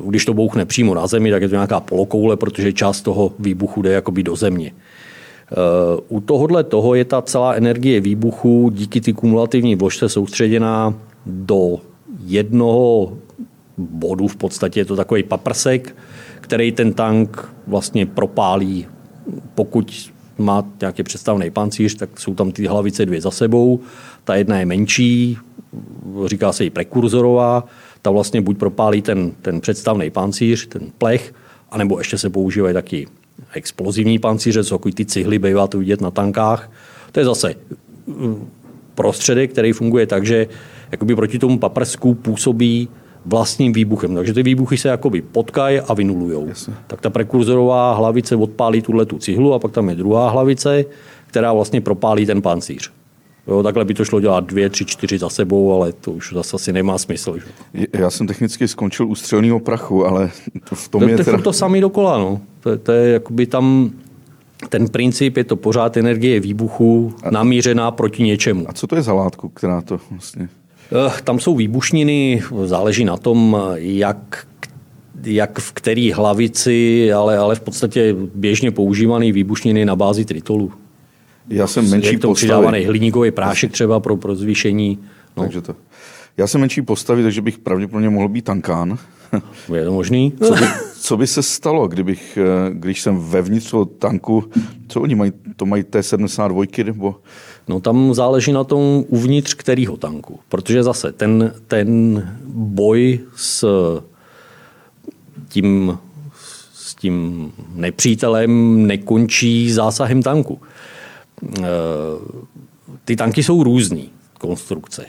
Když 0.06 0.24
to 0.24 0.34
bouchne 0.34 0.64
přímo 0.64 0.94
na 0.94 1.06
zemi, 1.06 1.30
tak 1.30 1.42
je 1.42 1.48
to 1.48 1.54
nějaká 1.54 1.80
polokoule, 1.80 2.36
protože 2.36 2.72
část 2.72 3.00
toho 3.00 3.32
výbuchu 3.38 3.82
jde 3.82 3.92
jakoby 3.92 4.22
do 4.22 4.36
země. 4.36 4.72
Eh, 4.72 5.54
u 6.08 6.20
tohohle 6.20 6.64
toho 6.64 6.94
je 6.94 7.04
ta 7.04 7.22
celá 7.22 7.54
energie 7.54 8.00
výbuchu 8.00 8.70
díky 8.74 9.00
ty 9.00 9.12
kumulativní 9.12 9.76
vložce 9.76 10.08
soustředěná 10.08 10.94
do 11.26 11.78
jednoho 12.24 13.12
bodu, 13.78 14.28
v 14.28 14.36
podstatě 14.36 14.80
je 14.80 14.84
to 14.84 14.96
takový 14.96 15.22
paprsek, 15.22 15.96
který 16.40 16.72
ten 16.72 16.92
tank 16.92 17.48
vlastně 17.66 18.06
propálí, 18.06 18.86
pokud 19.54 20.12
má 20.38 20.64
nějaký 20.80 21.02
představný 21.02 21.50
pancíř, 21.50 21.94
tak 21.94 22.20
jsou 22.20 22.34
tam 22.34 22.52
ty 22.52 22.66
hlavice 22.66 23.06
dvě 23.06 23.20
za 23.20 23.30
sebou. 23.30 23.80
Ta 24.24 24.34
jedna 24.34 24.58
je 24.58 24.66
menší, 24.66 25.38
říká 26.26 26.52
se 26.52 26.64
i 26.64 26.70
prekurzorová, 26.70 27.64
ta 28.02 28.10
vlastně 28.10 28.40
buď 28.40 28.58
propálí 28.58 29.02
ten, 29.02 29.32
ten 29.42 29.60
představný 29.60 30.10
pancíř, 30.10 30.66
ten 30.66 30.82
plech, 30.98 31.34
anebo 31.70 31.98
ještě 31.98 32.18
se 32.18 32.30
používají 32.30 32.74
taky 32.74 33.06
explozivní 33.54 34.18
pancíře, 34.18 34.64
co 34.64 34.78
ty 34.78 35.04
cihly 35.04 35.38
bývá 35.38 35.66
to 35.66 35.78
vidět 35.78 36.00
na 36.00 36.10
tankách. 36.10 36.70
To 37.12 37.20
je 37.20 37.24
zase 37.24 37.54
mm, 38.06 38.48
prostředek, 38.94 39.52
který 39.52 39.72
funguje 39.72 40.06
tak, 40.06 40.26
že 40.26 40.46
jakoby 40.92 41.16
proti 41.16 41.38
tomu 41.38 41.58
paprsku 41.58 42.14
působí 42.14 42.88
vlastním 43.26 43.72
výbuchem. 43.72 44.14
Takže 44.14 44.34
ty 44.34 44.42
výbuchy 44.42 44.76
se 44.76 44.88
jakoby 44.88 45.22
potkají 45.22 45.80
a 45.80 45.94
vynulujou. 45.94 46.48
Tak 46.86 47.00
ta 47.00 47.10
prekurzorová 47.10 47.94
hlavice 47.94 48.36
odpálí 48.36 48.82
tuhle 48.82 49.06
tu 49.06 49.18
cihlu 49.18 49.54
a 49.54 49.58
pak 49.58 49.72
tam 49.72 49.88
je 49.88 49.94
druhá 49.94 50.30
hlavice, 50.30 50.84
která 51.26 51.52
vlastně 51.52 51.80
propálí 51.80 52.26
ten 52.26 52.42
pancíř. 52.42 52.92
Jo, 53.48 53.62
takhle 53.62 53.84
by 53.84 53.94
to 53.94 54.04
šlo 54.04 54.20
dělat 54.20 54.44
dvě, 54.44 54.70
tři, 54.70 54.84
čtyři 54.84 55.18
za 55.18 55.28
sebou, 55.28 55.74
ale 55.74 55.92
to 55.92 56.12
už 56.12 56.32
zase 56.32 56.56
asi 56.56 56.72
nemá 56.72 56.98
smysl. 56.98 57.38
Že? 57.38 57.86
Já 57.92 58.10
jsem 58.10 58.26
technicky 58.26 58.68
skončil 58.68 59.08
u 59.08 59.14
střelného 59.14 59.60
prachu, 59.60 60.06
ale 60.06 60.30
to 60.68 60.74
v 60.74 60.88
tom 60.88 61.02
to, 61.02 61.08
je... 61.08 61.16
To 61.16 61.24
teda... 61.24 61.38
to 61.38 61.52
samý 61.52 61.80
dokola. 61.80 62.18
No. 62.18 62.40
To, 62.60 62.78
to 62.78 62.92
je 62.92 63.12
jakoby 63.12 63.46
tam 63.46 63.90
ten 64.68 64.88
princip 64.88 65.36
je 65.36 65.44
to 65.44 65.56
pořád 65.56 65.96
energie 65.96 66.40
výbuchu 66.40 67.14
a... 67.22 67.30
namířená 67.30 67.90
proti 67.90 68.22
něčemu. 68.22 68.64
A 68.68 68.72
co 68.72 68.86
to 68.86 68.96
je 68.96 69.02
za 69.02 69.12
látku, 69.12 69.48
která 69.48 69.80
to 69.80 70.00
vlastně... 70.10 70.48
Eh, 70.92 71.22
tam 71.24 71.40
jsou 71.40 71.56
výbušniny, 71.56 72.42
záleží 72.64 73.04
na 73.04 73.16
tom, 73.16 73.56
jak 73.74 74.46
jak 75.24 75.58
v 75.58 75.72
který 75.72 76.12
hlavici, 76.12 77.12
ale, 77.12 77.38
ale 77.38 77.54
v 77.54 77.60
podstatě 77.60 78.16
běžně 78.34 78.70
používaný 78.70 79.32
výbušniny 79.32 79.84
na 79.84 79.96
bázi 79.96 80.24
tritolu. 80.24 80.72
Já 81.48 81.66
jsem 81.66 81.90
menší 81.90 82.12
je 82.12 82.18
to 82.18 82.34
přidávaný 82.34 82.84
hliníkový 82.84 83.30
prášek 83.30 83.72
třeba 83.72 84.00
pro, 84.00 84.16
pro 84.16 84.36
zvýšení. 84.36 84.98
No. 85.36 85.42
Takže 85.42 85.60
to. 85.60 85.74
Já 86.36 86.46
jsem 86.46 86.60
menší 86.60 86.82
postavy, 86.82 87.22
takže 87.22 87.42
bych 87.42 87.58
pravděpodobně 87.58 88.10
mohl 88.10 88.28
být 88.28 88.44
tankán. 88.44 88.98
Je 89.74 89.84
to 89.84 89.92
možný? 89.92 90.32
Co 90.42 90.54
by, 90.54 90.66
co 91.00 91.16
by 91.16 91.26
se 91.26 91.42
stalo, 91.42 91.88
kdybych, 91.88 92.38
eh, 92.38 92.70
když 92.72 93.00
jsem 93.00 93.18
vevnitř 93.18 93.70
toho 93.70 93.84
tanku, 93.84 94.44
co 94.88 95.00
oni 95.00 95.14
mají, 95.14 95.32
to 95.56 95.66
mají 95.66 95.84
T-72 95.84 96.84
nebo? 96.84 97.16
No 97.68 97.80
tam 97.80 98.14
záleží 98.14 98.52
na 98.52 98.64
tom 98.64 99.04
uvnitř 99.08 99.54
kterého 99.54 99.96
tanku, 99.96 100.40
protože 100.48 100.82
zase 100.82 101.12
ten, 101.12 101.54
ten 101.66 102.22
boj 102.54 103.20
s 103.36 103.64
tím, 105.48 105.98
s 106.74 106.94
tím 106.94 107.52
nepřítelem 107.74 108.86
nekončí 108.86 109.72
zásahem 109.72 110.22
tanku. 110.22 110.60
Eh, 111.42 111.64
ty 113.04 113.16
tanky 113.16 113.42
jsou 113.42 113.62
různý 113.62 114.10
konstrukce. 114.38 115.06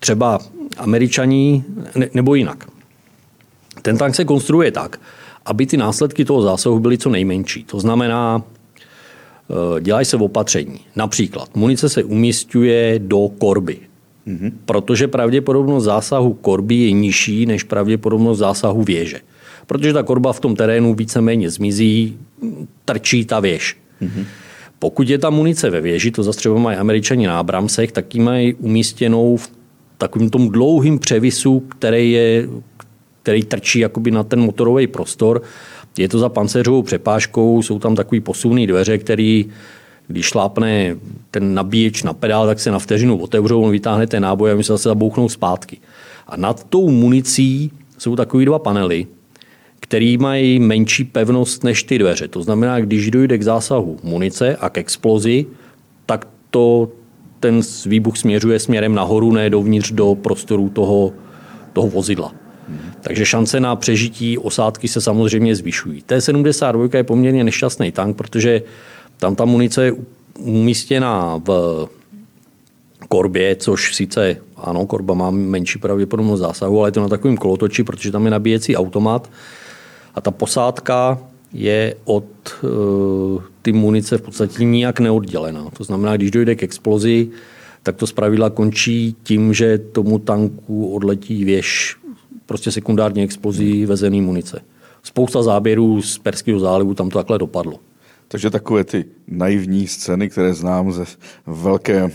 Třeba 0.00 0.38
američaní, 0.76 1.64
nebo 2.14 2.34
jinak. 2.34 2.64
Ten 3.82 3.98
tank 3.98 4.14
se 4.14 4.24
konstruuje 4.24 4.70
tak, 4.72 5.00
aby 5.44 5.66
ty 5.66 5.76
následky 5.76 6.24
toho 6.24 6.42
zásahu 6.42 6.78
byly 6.78 6.98
co 6.98 7.10
nejmenší. 7.10 7.64
To 7.64 7.80
znamená, 7.80 8.42
eh, 9.50 9.80
dělají 9.80 10.06
se 10.06 10.16
opatření. 10.16 10.80
Například 10.96 11.56
munice 11.56 11.88
se 11.88 12.04
umístuje 12.04 12.98
do 12.98 13.28
korby, 13.38 13.78
mm-hmm. 14.26 14.52
protože 14.64 15.08
pravděpodobnost 15.08 15.84
zásahu 15.84 16.34
korby 16.34 16.74
je 16.74 16.92
nižší 16.92 17.46
než 17.46 17.62
pravděpodobnost 17.62 18.38
zásahu 18.38 18.82
věže. 18.82 19.20
Protože 19.66 19.92
ta 19.92 20.02
korba 20.02 20.32
v 20.32 20.40
tom 20.40 20.56
terénu 20.56 20.94
víceméně 20.94 21.50
zmizí, 21.50 22.18
trčí 22.84 23.24
ta 23.24 23.40
věž. 23.40 23.76
Mm-hmm. 24.02 24.24
Pokud 24.78 25.08
je 25.08 25.18
ta 25.18 25.30
munice 25.30 25.70
ve 25.70 25.80
věži, 25.80 26.10
to 26.10 26.22
zase 26.22 26.38
třeba 26.38 26.58
mají 26.58 26.76
američani 26.76 27.26
na 27.26 27.38
Abramsech, 27.38 27.92
tak 27.92 28.14
ji 28.14 28.20
mají 28.20 28.54
umístěnou 28.54 29.36
v 29.36 29.50
takovém 29.98 30.30
tom 30.30 30.48
dlouhým 30.48 30.98
převisu, 30.98 31.60
který, 31.60 32.12
je, 32.12 32.48
který 33.22 33.42
trčí 33.42 33.78
jakoby 33.78 34.10
na 34.10 34.22
ten 34.22 34.40
motorový 34.40 34.86
prostor. 34.86 35.42
Je 35.98 36.08
to 36.08 36.18
za 36.18 36.28
pancéřovou 36.28 36.82
přepážkou, 36.82 37.62
jsou 37.62 37.78
tam 37.78 37.94
takový 37.94 38.20
posuný 38.20 38.66
dveře, 38.66 38.98
který 38.98 39.46
když 40.08 40.26
šlápne 40.26 40.96
ten 41.30 41.54
nabíječ 41.54 42.02
na 42.02 42.12
pedál, 42.12 42.46
tak 42.46 42.60
se 42.60 42.70
na 42.70 42.78
vteřinu 42.78 43.18
otevřou, 43.18 43.62
on 43.62 43.70
vytáhne 43.70 44.06
ten 44.06 44.22
náboj 44.22 44.52
a 44.52 44.54
my 44.54 44.64
se 44.64 44.72
zase 44.72 44.88
zabouchnou 44.88 45.28
zpátky. 45.28 45.78
A 46.26 46.36
nad 46.36 46.64
tou 46.64 46.90
municí 46.90 47.70
jsou 47.98 48.16
takový 48.16 48.44
dva 48.44 48.58
panely, 48.58 49.06
který 49.88 50.18
mají 50.18 50.58
menší 50.58 51.04
pevnost 51.04 51.64
než 51.64 51.82
ty 51.82 51.98
dveře. 51.98 52.28
To 52.28 52.42
znamená, 52.42 52.80
když 52.80 53.10
dojde 53.10 53.38
k 53.38 53.42
zásahu 53.42 53.96
munice 54.02 54.56
a 54.56 54.70
k 54.70 54.78
explozi, 54.78 55.46
tak 56.06 56.28
to 56.50 56.88
ten 57.40 57.60
výbuch 57.86 58.18
směřuje 58.18 58.58
směrem 58.58 58.94
nahoru, 58.94 59.32
ne 59.32 59.50
dovnitř 59.50 59.92
do 59.92 60.14
prostoru 60.14 60.68
toho, 60.68 61.12
toho 61.72 61.88
vozidla. 61.88 62.34
Takže 63.00 63.26
šance 63.26 63.60
na 63.60 63.76
přežití 63.76 64.38
osádky 64.38 64.88
se 64.88 65.00
samozřejmě 65.00 65.56
zvyšují. 65.56 66.02
T-72 66.02 66.96
je 66.96 67.04
poměrně 67.04 67.44
nešťastný 67.44 67.92
tank, 67.92 68.16
protože 68.16 68.62
tam 69.16 69.36
ta 69.36 69.44
munice 69.44 69.84
je 69.84 69.92
umístěná 70.38 71.40
v 71.46 71.50
korbě, 73.08 73.56
což 73.56 73.94
sice 73.94 74.36
ano, 74.56 74.86
korba 74.86 75.14
má 75.14 75.30
menší 75.30 75.78
pravděpodobnost 75.78 76.40
zásahu, 76.40 76.80
ale 76.80 76.88
je 76.88 76.92
to 76.92 77.00
na 77.00 77.08
takovém 77.08 77.36
kolotoči, 77.36 77.84
protože 77.84 78.12
tam 78.12 78.24
je 78.24 78.30
nabíjecí 78.30 78.76
automat 78.76 79.30
a 80.16 80.20
ta 80.20 80.30
posádka 80.30 81.18
je 81.52 81.94
od 82.04 82.24
e, 82.48 82.66
ty 83.62 83.72
munice 83.72 84.18
v 84.18 84.22
podstatě 84.22 84.64
nijak 84.64 85.00
neoddělená. 85.00 85.70
To 85.76 85.84
znamená, 85.84 86.16
když 86.16 86.30
dojde 86.30 86.54
k 86.54 86.62
explozi, 86.62 87.28
tak 87.82 87.96
to 87.96 88.06
zpravidla 88.06 88.50
končí 88.50 89.16
tím, 89.22 89.54
že 89.54 89.78
tomu 89.78 90.18
tanku 90.18 90.94
odletí 90.94 91.44
věž 91.44 91.96
prostě 92.46 92.72
sekundární 92.72 93.22
explozí 93.22 93.86
vezený 93.86 94.20
munice. 94.20 94.60
Spousta 95.02 95.42
záběrů 95.42 96.02
z 96.02 96.18
Perského 96.18 96.60
zálivu 96.60 96.94
tam 96.94 97.10
to 97.10 97.18
takhle 97.18 97.38
dopadlo. 97.38 97.78
Takže 98.28 98.50
takové 98.50 98.84
ty 98.84 99.04
naivní 99.28 99.86
scény, 99.86 100.28
které 100.28 100.54
znám 100.54 100.92
ze 100.92 101.04
velké 101.46 102.10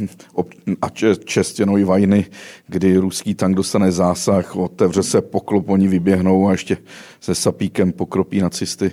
a 0.81 0.89
čestěnové 1.25 1.85
vajny, 1.85 2.25
kdy 2.67 2.97
ruský 2.97 3.35
tank 3.35 3.55
dostane 3.55 3.91
zásah, 3.91 4.55
otevře 4.55 5.03
se 5.03 5.21
poklop, 5.21 5.69
oni 5.69 5.87
vyběhnou 5.87 6.47
a 6.47 6.51
ještě 6.51 6.77
se 7.21 7.35
sapíkem 7.35 7.91
pokropí 7.91 8.39
nacisty. 8.39 8.91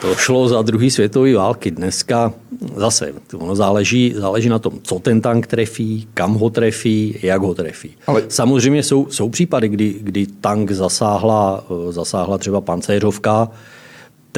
To 0.00 0.14
šlo 0.14 0.48
za 0.48 0.62
druhý 0.62 0.90
světové 0.90 1.34
války. 1.34 1.70
Dneska 1.70 2.32
zase 2.76 3.12
ono 3.34 3.56
záleží, 3.56 4.14
záleží 4.16 4.48
na 4.48 4.58
tom, 4.58 4.72
co 4.82 4.98
ten 4.98 5.20
tank 5.20 5.46
trefí, 5.46 6.08
kam 6.14 6.34
ho 6.34 6.50
trefí, 6.50 7.18
jak 7.22 7.42
ho 7.42 7.54
trefí. 7.54 7.90
Ale... 8.06 8.22
Samozřejmě 8.28 8.82
jsou, 8.82 9.06
jsou 9.10 9.28
případy, 9.28 9.68
kdy, 9.68 9.94
kdy 10.00 10.26
tank 10.26 10.70
zasáhla, 10.70 11.64
zasáhla 11.90 12.38
třeba 12.38 12.60
pancéřovka, 12.60 13.50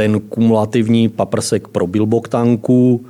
ten 0.00 0.20
kumulativní 0.20 1.08
paprsek 1.08 1.68
pro 1.68 1.86
bok 1.86 2.28
tanku, 2.28 3.06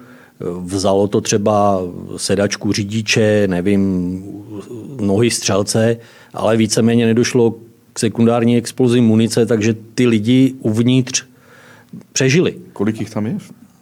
vzalo 0.61 1.09
to 1.09 1.21
třeba 1.21 1.81
sedačku 2.17 2.73
řidiče, 2.73 3.47
nevím, 3.47 4.23
nohy 5.01 5.31
střelce, 5.31 5.97
ale 6.35 6.57
víceméně 6.57 7.07
nedošlo 7.07 7.55
k 7.93 7.99
sekundární 7.99 8.57
explozi 8.57 9.01
munice, 9.01 9.47
takže 9.47 9.75
ty 9.95 10.07
lidi 10.07 10.55
uvnitř 10.61 11.25
přežili. 12.13 12.55
Kolik 12.73 13.01
jich 13.01 13.11
tam 13.11 13.27
je? 13.27 13.39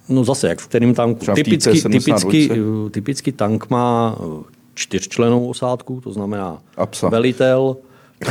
No 0.09 0.25
zase, 0.25 0.49
jak 0.49 0.59
v 0.59 0.69
kterém 0.69 0.95
tanku. 0.95 1.27
Typicky, 1.35 1.83
typicky, 1.83 2.51
typicky 2.91 3.33
tank 3.33 3.71
má 3.71 4.19
čtyřčlenou 4.75 5.47
osádku, 5.47 6.01
to 6.01 6.13
znamená 6.13 6.63
velitel, 7.11 7.77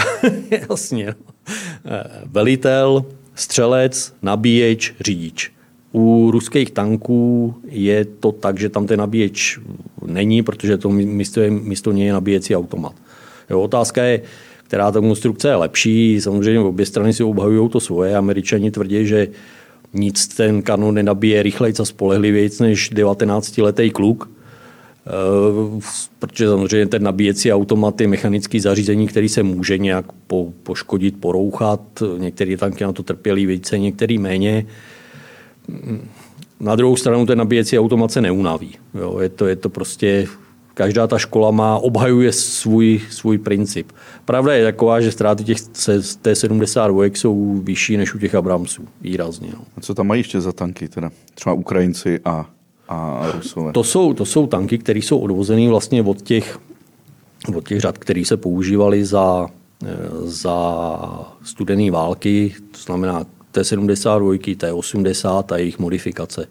jasně, 0.69 1.15
velitel, 2.25 3.05
střelec, 3.37 4.13
nabíječ, 4.21 4.93
řidič. 4.99 5.51
U 5.93 6.31
ruských 6.31 6.71
tanků 6.71 7.55
je 7.65 8.05
to 8.05 8.31
tak, 8.31 8.59
že 8.59 8.69
tam 8.69 8.87
ten 8.87 8.99
nabíječ 8.99 9.59
není, 10.05 10.43
protože 10.43 10.77
to 10.77 10.89
místo, 10.89 11.41
je, 11.41 11.51
místo 11.51 11.91
něj 11.91 12.07
je 12.07 12.13
nabíjecí 12.13 12.55
automat. 12.55 12.93
Jo, 13.49 13.61
otázka 13.61 14.03
je, 14.03 14.21
která 14.63 14.91
ta 14.91 14.99
konstrukce 14.99 15.47
je 15.47 15.55
lepší. 15.55 16.21
Samozřejmě 16.21 16.59
obě 16.59 16.85
strany 16.85 17.13
si 17.13 17.23
obhajují 17.23 17.69
to 17.69 17.79
svoje. 17.79 18.15
Američani 18.15 18.71
tvrdí, 18.71 19.07
že 19.07 19.27
nic 19.93 20.27
ten 20.27 20.61
kanon 20.61 20.95
nenabíje 20.95 21.43
rychleji 21.43 21.73
a 21.79 21.85
spolehlivějíc 21.85 22.59
než 22.59 22.91
19-letý 22.91 23.89
kluk. 23.89 24.29
Eh, 25.07 25.81
protože 26.19 26.47
samozřejmě 26.47 26.87
ten 26.87 27.03
nabíjecí 27.03 27.53
automat 27.53 28.01
je 28.01 28.07
mechanický 28.07 28.59
zařízení, 28.59 29.07
který 29.07 29.29
se 29.29 29.43
může 29.43 29.77
nějak 29.77 30.05
po, 30.27 30.53
poškodit, 30.63 31.19
porouchat. 31.19 31.81
Některé 32.17 32.57
tanky 32.57 32.83
na 32.83 32.91
to 32.91 33.03
trpěly 33.03 33.45
více, 33.45 33.79
některé 33.79 34.19
méně. 34.19 34.65
Na 36.59 36.75
druhou 36.75 36.95
stranu 36.95 37.25
ten 37.25 37.37
nabíjecí 37.37 37.79
automat 37.79 38.11
se 38.11 38.21
neunaví. 38.21 38.75
Jo, 38.93 39.19
je, 39.19 39.29
to, 39.29 39.47
je 39.47 39.55
to 39.55 39.69
prostě 39.69 40.27
každá 40.73 41.07
ta 41.07 41.17
škola 41.17 41.51
má, 41.51 41.77
obhajuje 41.77 42.31
svůj, 42.31 43.01
svůj 43.09 43.37
princip. 43.37 43.91
Pravda 44.25 44.53
je 44.53 44.63
taková, 44.63 45.01
že 45.01 45.11
ztráty 45.11 45.43
těch 45.43 45.61
T-72 46.21 47.11
jsou 47.13 47.61
vyšší 47.63 47.97
než 47.97 48.13
u 48.13 48.19
těch 48.19 48.35
Abramsů. 48.35 48.87
Výrazně. 49.01 49.49
No. 49.53 49.59
A 49.77 49.81
co 49.81 49.93
tam 49.93 50.07
mají 50.07 50.19
ještě 50.19 50.41
za 50.41 50.51
tanky? 50.51 50.87
Teda? 50.87 51.11
Třeba 51.35 51.53
Ukrajinci 51.53 52.19
a 52.25 52.49
a 52.87 53.31
Rusové? 53.31 53.71
To 53.71 53.83
jsou, 53.83 54.13
to 54.13 54.25
jsou 54.25 54.47
tanky, 54.47 54.77
které 54.77 54.99
jsou 54.99 55.17
odvozené 55.17 55.69
vlastně 55.69 56.03
od 56.03 56.21
těch, 56.21 56.59
od 57.55 57.67
těch 57.67 57.79
řad, 57.79 57.97
které 57.97 58.25
se 58.25 58.37
používaly 58.37 59.05
za, 59.05 59.47
za 60.23 60.55
studené 61.43 61.91
války, 61.91 62.55
to 62.71 62.79
znamená 62.79 63.25
T-72, 63.51 64.55
T-80 64.57 65.53
a 65.53 65.57
jejich 65.57 65.79
modifikace. 65.79 66.47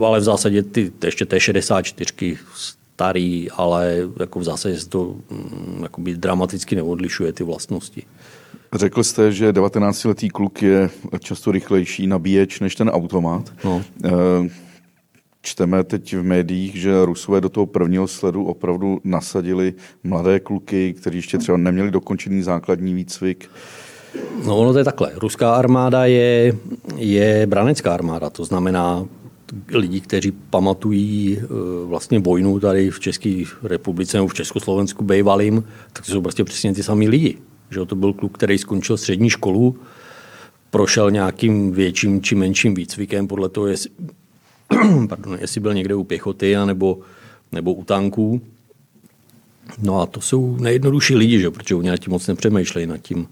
Ale 0.00 0.20
v 0.20 0.22
zásadě 0.22 0.62
ty 0.62 0.92
ještě 1.04 1.26
T-64 1.26 2.36
starý, 2.54 3.50
ale 3.50 3.96
jako 4.20 4.38
v 4.38 4.44
zásadě 4.44 4.80
se 4.80 4.88
to 4.88 5.16
mm, 5.30 5.84
dramaticky 6.14 6.76
neodlišuje 6.76 7.32
ty 7.32 7.44
vlastnosti. 7.44 8.02
Řekl 8.74 9.02
jste, 9.02 9.32
že 9.32 9.52
19-letý 9.52 10.28
kluk 10.28 10.62
je 10.62 10.90
často 11.20 11.52
rychlejší 11.52 12.06
nabíječ 12.06 12.60
než 12.60 12.74
ten 12.74 12.88
automat. 12.88 13.52
No. 13.64 13.82
E, 14.04 14.10
Čteme 15.42 15.84
teď 15.84 16.16
v 16.16 16.22
médiích, 16.22 16.76
že 16.76 17.04
Rusové 17.04 17.40
do 17.40 17.48
toho 17.48 17.66
prvního 17.66 18.08
sledu 18.08 18.44
opravdu 18.44 19.00
nasadili 19.04 19.74
mladé 20.04 20.40
kluky, 20.40 20.92
kteří 20.92 21.18
ještě 21.18 21.38
třeba 21.38 21.58
neměli 21.58 21.90
dokončený 21.90 22.42
základní 22.42 22.94
výcvik. 22.94 23.50
No 24.46 24.58
ono 24.58 24.72
to 24.72 24.78
je 24.78 24.84
takhle. 24.84 25.12
Ruská 25.14 25.54
armáda 25.54 26.06
je, 26.06 26.56
je 26.96 27.46
branecká 27.46 27.94
armáda, 27.94 28.30
to 28.30 28.44
znamená 28.44 29.06
lidi, 29.74 30.00
kteří 30.00 30.32
pamatují 30.50 31.38
e, 31.38 31.46
vlastně 31.86 32.18
vojnu 32.18 32.60
tady 32.60 32.90
v 32.90 33.00
České 33.00 33.42
republice 33.62 34.16
nebo 34.16 34.28
v 34.28 34.34
Československu 34.34 35.04
bejvalým, 35.04 35.64
tak 35.92 36.06
to 36.06 36.12
jsou 36.12 36.22
prostě 36.22 36.44
přesně 36.44 36.74
ty 36.74 36.82
samý 36.82 37.08
lidi. 37.08 37.38
Že 37.70 37.84
to 37.84 37.96
byl 37.96 38.12
kluk, 38.12 38.38
který 38.38 38.58
skončil 38.58 38.96
střední 38.96 39.30
školu, 39.30 39.76
prošel 40.70 41.10
nějakým 41.10 41.72
větším 41.72 42.22
či 42.22 42.34
menším 42.34 42.74
výcvikem 42.74 43.28
podle 43.28 43.48
toho, 43.48 43.66
pardon, 45.08 45.38
jestli 45.40 45.60
byl 45.60 45.74
někde 45.74 45.94
u 45.94 46.04
pěchoty 46.04 46.56
nebo, 46.64 46.98
nebo 47.52 47.74
u 47.74 47.84
tanků. 47.84 48.40
No 49.82 50.00
a 50.00 50.06
to 50.06 50.20
jsou 50.20 50.56
nejjednodušší 50.56 51.14
lidi, 51.14 51.40
že? 51.40 51.50
protože 51.50 51.74
oni 51.74 51.90
nad 51.90 51.96
tím 51.96 52.10
moc 52.10 52.26
nepřemýšlejí, 52.26 52.86
nad 52.86 52.98
tím, 52.98 53.28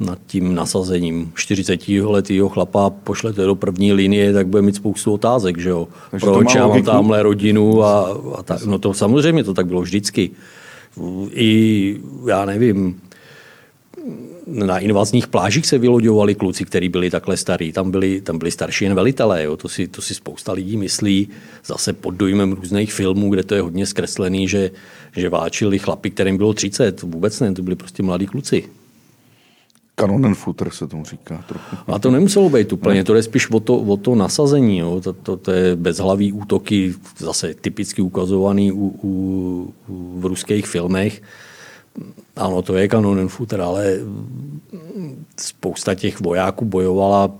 nad 0.00 0.18
tím 0.26 0.54
nasazením 0.54 1.32
40 1.34 1.88
letého 1.88 2.48
chlapa 2.48 2.90
pošlete 2.90 3.42
do 3.42 3.54
první 3.54 3.92
linie, 3.92 4.32
tak 4.32 4.46
bude 4.46 4.62
mít 4.62 4.76
spoustu 4.76 5.12
otázek, 5.12 5.58
že 5.58 5.68
jo. 5.68 5.88
Takže 6.10 6.26
Proč 6.26 6.54
já 6.54 6.66
mám 6.66 6.82
tamhle 6.82 7.22
rodinu 7.22 7.82
a, 7.82 8.20
a 8.38 8.42
tak. 8.42 8.64
No 8.64 8.78
to 8.78 8.94
samozřejmě 8.94 9.44
to 9.44 9.54
tak 9.54 9.66
bylo 9.66 9.80
vždycky. 9.80 10.30
I, 11.30 12.00
já 12.28 12.44
nevím, 12.44 13.00
na 14.52 14.78
invazních 14.78 15.26
plážích 15.26 15.66
se 15.66 15.78
vyloďovali 15.78 16.34
kluci, 16.34 16.64
kteří 16.64 16.88
byli 16.88 17.10
takhle 17.10 17.36
starí. 17.36 17.72
Tam 17.72 17.90
byli, 17.90 18.20
tam 18.20 18.38
byli 18.38 18.50
starší 18.50 18.84
jen 18.84 18.94
velitelé. 18.94 19.44
Jo. 19.44 19.56
To, 19.56 19.68
si, 19.68 19.88
to 19.88 20.02
si 20.02 20.14
spousta 20.14 20.52
lidí 20.52 20.76
myslí 20.76 21.28
zase 21.64 21.92
pod 21.92 22.14
dojmem 22.14 22.52
různých 22.52 22.92
filmů, 22.92 23.30
kde 23.30 23.42
to 23.42 23.54
je 23.54 23.60
hodně 23.60 23.86
zkreslený, 23.86 24.48
že, 24.48 24.70
že 25.16 25.28
váčili 25.28 25.78
chlapi, 25.78 26.10
kterým 26.10 26.36
bylo 26.36 26.54
30. 26.54 27.02
Vůbec 27.02 27.40
ne, 27.40 27.54
to 27.54 27.62
byli 27.62 27.76
prostě 27.76 28.02
mladí 28.02 28.26
kluci. 28.26 28.64
Kanonenfutter 29.94 30.70
se 30.70 30.86
tomu 30.86 31.04
říká 31.04 31.44
trochu. 31.48 31.76
A 31.86 31.98
to 31.98 32.10
nemuselo 32.10 32.50
být 32.50 32.72
úplně, 32.72 33.04
to 33.04 33.14
je 33.14 33.22
spíš 33.22 33.50
o 33.50 33.60
to, 33.60 33.76
o 33.76 33.96
to 33.96 34.14
nasazení. 34.14 34.78
Jo. 34.78 35.00
To, 35.00 35.12
to, 35.12 35.36
to 35.36 35.50
je 35.50 35.76
bezhlavý 35.76 36.32
útoky, 36.32 36.94
zase 37.18 37.54
typicky 37.54 38.02
ukazovaný 38.02 38.72
u, 38.72 38.94
u, 39.02 39.74
u, 39.88 40.20
v 40.20 40.26
ruských 40.26 40.66
filmech 40.66 41.22
ano, 42.36 42.62
to 42.62 42.76
je 42.76 42.88
kanonenfutter, 42.88 43.60
ale 43.60 43.98
spousta 45.36 45.94
těch 45.94 46.20
vojáků 46.20 46.64
bojovala 46.64 47.30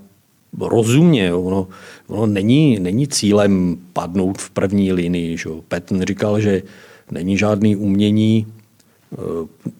rozumně. 0.61 1.35
Ono, 1.35 1.68
ono 2.07 2.27
není, 2.27 2.81
není 2.81 3.09
cílem 3.09 3.79
padnout 3.92 4.38
v 4.38 4.51
první 4.51 4.92
linii. 4.92 5.37
Že? 5.37 5.51
Patton 5.68 6.03
říkal, 6.03 6.40
že 6.40 6.62
není 7.11 7.38
žádný 7.38 7.77
umění 7.77 8.47
eh, 9.12 9.16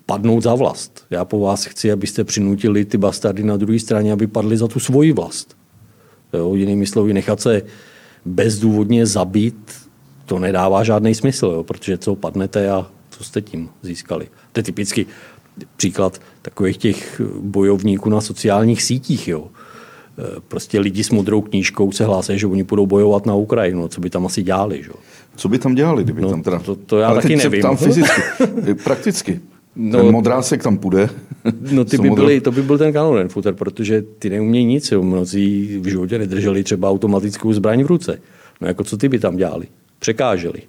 padnout 0.07 0.43
za 0.43 0.55
vlast. 0.55 1.05
Já 1.11 1.25
po 1.25 1.41
vás 1.41 1.65
chci, 1.65 1.93
abyste 1.93 2.25
přinutili 2.25 2.85
ty 2.85 2.99
bastardy 2.99 3.43
na 3.43 3.57
druhé 3.57 3.79
straně, 3.79 4.13
aby 4.13 4.27
padli 4.27 4.57
za 4.57 4.69
tu 4.69 4.81
svoji 4.81 5.13
vlast. 5.13 5.57
Jo, 6.33 6.55
jinými 6.55 6.87
slovy, 6.87 7.15
nechat 7.15 7.41
se 7.41 7.63
bezdůvodně 8.25 9.07
zabít, 9.07 9.73
to 10.27 10.39
nedává 10.39 10.85
žádný 10.85 11.15
smysl, 11.15 11.47
jo, 11.47 11.65
protože 11.65 11.99
co 11.99 12.17
padnete 12.17 12.71
a 12.71 12.87
co 13.11 13.25
jste 13.25 13.41
tím 13.41 13.69
získali. 13.83 14.29
To 14.59 14.61
je 14.61 14.65
typicky 14.65 15.07
příklad 15.77 16.21
takových 16.43 16.77
těch 16.77 17.21
bojovníků 17.41 18.11
na 18.11 18.21
sociálních 18.21 18.83
sítích. 18.83 19.29
Jo. 19.29 19.47
E, 19.47 20.41
prostě 20.49 20.81
lidi 20.81 21.05
s 21.05 21.11
modrou 21.11 21.41
knížkou 21.41 21.93
se 21.93 22.05
hlásí, 22.05 22.39
že 22.39 22.47
oni 22.47 22.63
budou 22.63 22.87
bojovat 22.87 23.27
na 23.27 23.35
Ukrajinu. 23.35 23.89
Co 23.89 24.01
by 24.01 24.11
tam 24.11 24.27
asi 24.27 24.43
dělali? 24.43 24.83
Že? 24.83 24.91
Co 25.37 25.49
by 25.49 25.59
tam 25.59 25.75
dělali, 25.75 26.05
kdyby 26.05 26.23
no, 26.23 26.31
tam 26.31 26.43
teda... 26.43 26.59
To, 26.59 26.77
to 26.77 26.99
já 26.99 27.09
Ale 27.09 27.23
taky 27.23 27.37
nevím. 27.37 27.63
Tam 27.63 27.77
fyzicky, 27.87 28.23
prakticky. 28.85 29.41
No, 29.77 29.99
ten 29.99 30.13
modrásek 30.13 30.63
tam 30.63 30.79
půjde. 30.79 31.09
No 31.71 31.85
ty 31.85 31.99
by 31.99 32.11
byli, 32.11 32.41
to 32.41 32.53
by 32.53 32.63
byl 32.63 32.79
ten 32.79 32.93
kanonen 32.93 33.29
footer, 33.29 33.55
protože 33.55 34.03
ty 34.19 34.31
neumějí 34.31 34.65
nic. 34.65 34.93
Jo. 34.93 35.03
Mnozí 35.03 35.79
v 35.83 35.87
životě 35.87 36.19
nedrželi 36.19 36.65
třeba 36.65 36.91
automatickou 36.91 37.53
zbraň 37.53 37.83
v 37.83 37.87
ruce. 37.87 38.21
No 38.61 38.69
jako 38.69 38.85
co 38.85 38.97
ty 38.97 39.09
by 39.09 39.19
tam 39.19 39.37
dělali? 39.37 39.67
Překáželi. 39.99 40.63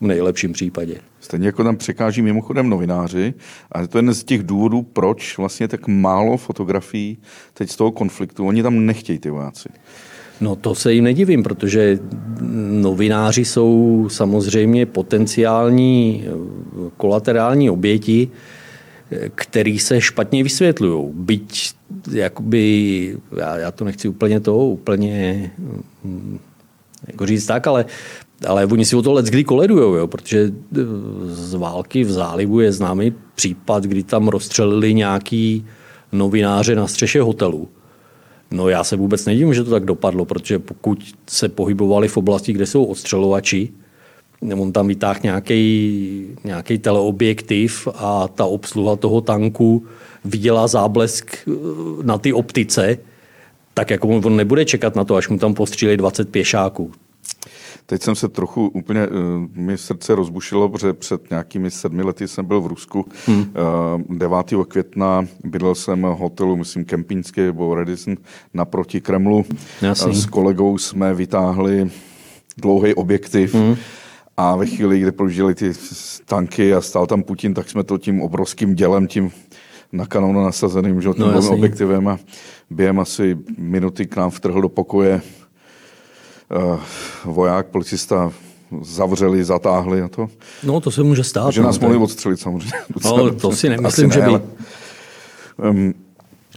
V 0.00 0.06
nejlepším 0.06 0.52
případě. 0.52 0.94
Stejně 1.20 1.46
jako 1.46 1.64
tam 1.64 1.76
překáží 1.76 2.22
mimochodem 2.22 2.68
novináři, 2.68 3.34
a 3.72 3.86
to 3.86 3.98
je 3.98 4.02
jeden 4.02 4.14
z 4.14 4.24
těch 4.24 4.42
důvodů, 4.42 4.82
proč 4.82 5.38
vlastně 5.38 5.68
tak 5.68 5.86
málo 5.86 6.36
fotografií 6.36 7.18
teď 7.54 7.70
z 7.70 7.76
toho 7.76 7.90
konfliktu. 7.90 8.46
Oni 8.46 8.62
tam 8.62 8.86
nechtějí 8.86 9.18
ty 9.18 9.30
vojáci. 9.30 9.68
No 10.40 10.56
to 10.56 10.74
se 10.74 10.92
jim 10.92 11.04
nedivím, 11.04 11.42
protože 11.42 11.98
novináři 12.70 13.44
jsou 13.44 14.06
samozřejmě 14.10 14.86
potenciální 14.86 16.24
eh, 16.26 16.30
kolaterální 16.96 17.70
oběti, 17.70 18.28
eh, 19.10 19.30
který 19.34 19.78
se 19.78 20.00
špatně 20.00 20.42
vysvětlují. 20.42 21.12
Byť 21.14 21.74
jakoby, 22.12 23.16
já, 23.36 23.56
já 23.56 23.70
to 23.70 23.84
nechci 23.84 24.08
úplně 24.08 24.40
to, 24.40 24.56
úplně 24.56 25.50
hm, 26.04 26.38
jako 27.06 27.26
říct 27.26 27.46
tak, 27.46 27.66
ale 27.66 27.84
ale 28.46 28.66
oni 28.66 28.84
si 28.84 28.96
o 28.96 29.02
to 29.02 29.22
kdy 29.22 29.44
koledujou, 29.44 29.94
jo, 29.94 30.06
protože 30.06 30.52
eh, 30.52 30.80
z 31.24 31.54
války 31.54 32.04
v 32.04 32.10
zálivu 32.10 32.60
je 32.60 32.72
známý 32.72 33.12
případ, 33.34 33.84
kdy 33.84 34.02
tam 34.02 34.28
rozstřelili 34.28 34.94
nějaký 34.94 35.66
novináře 36.12 36.74
na 36.74 36.86
střeše 36.86 37.22
hotelu. 37.22 37.68
No 38.50 38.68
já 38.68 38.84
se 38.84 38.96
vůbec 38.96 39.26
nedivím, 39.26 39.54
že 39.54 39.64
to 39.64 39.70
tak 39.70 39.84
dopadlo, 39.84 40.24
protože 40.24 40.58
pokud 40.58 41.04
se 41.28 41.48
pohybovali 41.48 42.08
v 42.08 42.16
oblasti, 42.16 42.52
kde 42.52 42.66
jsou 42.66 42.84
odstřelovači, 42.84 43.68
on 44.58 44.72
tam 44.72 44.88
vytáhl 44.88 45.20
nějaký, 45.22 46.26
nějaký 46.44 46.78
teleobjektiv 46.78 47.88
a 47.94 48.28
ta 48.28 48.44
obsluha 48.44 48.96
toho 48.96 49.20
tanku 49.20 49.86
viděla 50.24 50.66
záblesk 50.66 51.36
eh, 51.48 51.52
na 52.02 52.18
ty 52.18 52.32
optice, 52.32 52.98
tak 53.74 53.90
jako 53.90 54.08
on 54.08 54.36
nebude 54.36 54.64
čekat 54.64 54.96
na 54.96 55.04
to, 55.04 55.16
až 55.16 55.28
mu 55.28 55.38
tam 55.38 55.54
postřílí 55.54 55.96
20 55.96 56.28
pěšáků. 56.28 56.92
Teď 57.86 58.02
jsem 58.02 58.14
se 58.14 58.28
trochu 58.28 58.68
úplně, 58.68 59.08
uh, 59.08 59.14
mi 59.54 59.78
srdce 59.78 60.14
rozbušilo, 60.14 60.68
protože 60.68 60.92
před 60.92 61.30
nějakými 61.30 61.70
sedmi 61.70 62.02
lety 62.02 62.28
jsem 62.28 62.44
byl 62.44 62.60
v 62.60 62.66
Rusku. 62.66 63.06
Hmm. 63.26 63.40
Uh, 64.08 64.16
9. 64.16 64.36
května 64.68 65.26
bydlel 65.44 65.74
jsem 65.74 66.02
v 66.02 66.04
hotelu, 66.04 66.56
myslím, 66.56 66.84
Kempínský 66.84 67.40
nebo 67.40 67.74
Redison 67.74 68.16
naproti 68.54 69.00
Kremlu. 69.00 69.44
Jasný. 69.82 70.14
S 70.14 70.26
kolegou 70.26 70.78
jsme 70.78 71.14
vytáhli 71.14 71.90
dlouhý 72.56 72.94
objektiv. 72.94 73.54
Hmm. 73.54 73.76
A 74.36 74.56
ve 74.56 74.66
chvíli, 74.66 75.00
kdy 75.00 75.12
prožili 75.12 75.54
ty 75.54 75.72
tanky 76.24 76.74
a 76.74 76.80
stál 76.80 77.06
tam 77.06 77.22
Putin, 77.22 77.54
tak 77.54 77.70
jsme 77.70 77.84
to 77.84 77.98
tím 77.98 78.22
obrovským 78.22 78.74
dělem, 78.74 79.06
tím 79.06 79.30
na 79.92 80.06
kanonu 80.06 80.44
nasazeným 80.44 81.02
že, 81.02 81.08
no, 81.16 81.50
objektivem 81.50 82.08
a 82.08 82.18
během 82.70 83.00
asi 83.00 83.38
minuty 83.58 84.06
k 84.06 84.16
nám 84.16 84.30
vtrhl 84.30 84.62
do 84.62 84.68
pokoje 84.68 85.22
voják, 87.24 87.66
policista 87.66 88.32
zavřeli, 88.82 89.44
zatáhli 89.44 90.02
a 90.02 90.08
to. 90.08 90.28
No, 90.62 90.80
to 90.80 90.90
se 90.90 91.02
může 91.02 91.24
stát. 91.24 91.50
Že 91.50 91.62
nás 91.62 91.80
no, 91.80 91.88
mohli 91.88 92.02
odstřelit 92.02 92.40
samozřejmě. 92.40 92.72
No, 93.04 93.34
to 93.34 93.52
si 93.52 93.68
nemyslím, 93.68 94.08
ne, 94.08 94.14
že 94.14 94.20
by... 94.20 94.26
Ale, 94.26 94.40
um, 95.70 95.94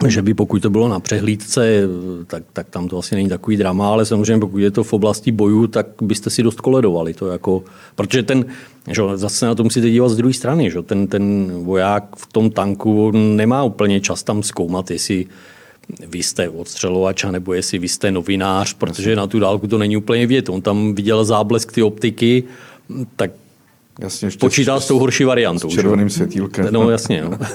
že 0.08 0.22
by 0.22 0.34
pokud 0.34 0.62
to 0.62 0.70
bylo 0.70 0.88
na 0.88 1.00
přehlídce, 1.00 1.82
tak, 2.28 2.44
tak 2.54 2.70
tam 2.70 2.88
to 2.88 2.98
asi 2.98 3.16
není 3.16 3.30
takový 3.30 3.58
drama, 3.58 3.90
ale 3.90 4.06
samozřejmě 4.06 4.40
pokud 4.40 4.58
je 4.58 4.72
to 4.72 4.84
v 4.84 4.94
oblasti 4.94 5.32
bojů, 5.32 5.68
tak 5.68 5.88
byste 6.02 6.30
si 6.30 6.44
dost 6.44 6.62
koledovali. 6.62 7.14
To 7.14 7.28
jako, 7.28 7.64
protože 7.96 8.24
ten, 8.24 8.46
že 8.92 9.02
zase 9.16 9.46
na 9.46 9.56
to 9.56 9.64
musíte 9.64 9.90
dívat 9.90 10.10
z 10.10 10.16
druhé 10.16 10.34
strany, 10.34 10.72
že 10.72 10.82
ten, 10.82 11.08
ten 11.08 11.52
voják 11.64 12.16
v 12.16 12.34
tom 12.34 12.50
tanku 12.50 13.12
nemá 13.12 13.64
úplně 13.64 14.02
čas 14.02 14.24
tam 14.24 14.44
zkoumat, 14.44 14.92
jestli 14.92 15.26
vy 16.08 16.24
jste 16.24 16.50
odstřelovač, 16.50 17.24
nebo 17.32 17.54
jestli 17.54 17.80
vy 17.80 17.88
jste 17.88 18.12
novinář, 18.12 18.74
protože 18.74 19.16
na 19.16 19.28
tu 19.28 19.40
dálku 19.40 19.68
to 19.68 19.78
není 19.78 19.98
úplně 19.98 20.28
vědět. 20.28 20.50
On 20.50 20.62
tam 20.62 20.96
viděl 20.96 21.26
záblesk 21.26 21.72
ty 21.72 21.84
optiky, 21.84 22.44
tak 23.16 23.32
jasně, 24.00 24.30
počítá 24.40 24.80
s 24.80 24.88
tou 24.88 25.00
horší 25.00 25.24
variantou. 25.24 25.70
S 25.70 25.74
červeným 25.74 26.10
že? 26.10 26.16
světýlkem. 26.16 26.68
No 26.72 26.90
jasně. 26.90 27.24
No. 27.24 27.38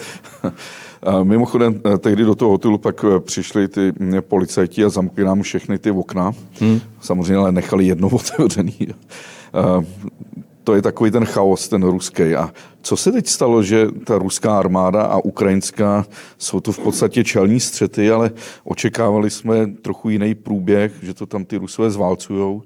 A 1.03 1.23
mimochodem, 1.23 1.81
eh, 1.95 1.99
tehdy 1.99 2.25
do 2.25 2.35
toho 2.35 2.51
hotelu 2.51 2.79
pak 2.79 3.05
eh, 3.05 3.21
přišli 3.21 3.69
ty 3.69 3.93
mm, 3.99 4.23
policajti 4.29 4.85
a 4.85 4.88
zamkli 4.88 5.25
nám 5.25 5.43
všechny 5.43 5.79
ty 5.79 5.91
okna. 5.91 6.33
Hmm. 6.61 6.81
Samozřejmě 7.01 7.37
ale 7.37 7.53
nechali 7.53 7.87
jedno 7.87 8.09
otevřený. 8.12 8.88
A 9.53 9.83
to 10.68 10.74
je 10.74 10.83
takový 10.83 11.11
ten 11.11 11.24
chaos, 11.24 11.68
ten 11.68 11.83
ruský. 11.83 12.35
A 12.35 12.52
co 12.83 12.96
se 12.96 13.12
teď 13.12 13.26
stalo, 13.26 13.62
že 13.62 13.88
ta 14.04 14.18
ruská 14.18 14.59
armáda 14.59 15.02
a 15.02 15.18
ukrajinská 15.18 16.07
jsou 16.38 16.61
to 16.61 16.72
v 16.72 16.78
podstatě 16.78 17.24
čelní 17.24 17.61
střety, 17.61 18.11
ale 18.11 18.31
očekávali 18.64 19.31
jsme 19.31 19.66
trochu 19.66 20.11
jiný 20.11 20.35
průběh, 20.35 20.92
že 21.02 21.14
to 21.14 21.26
tam 21.26 21.44
ty 21.44 21.57
rusové 21.57 21.90
zválcujou. 21.90 22.62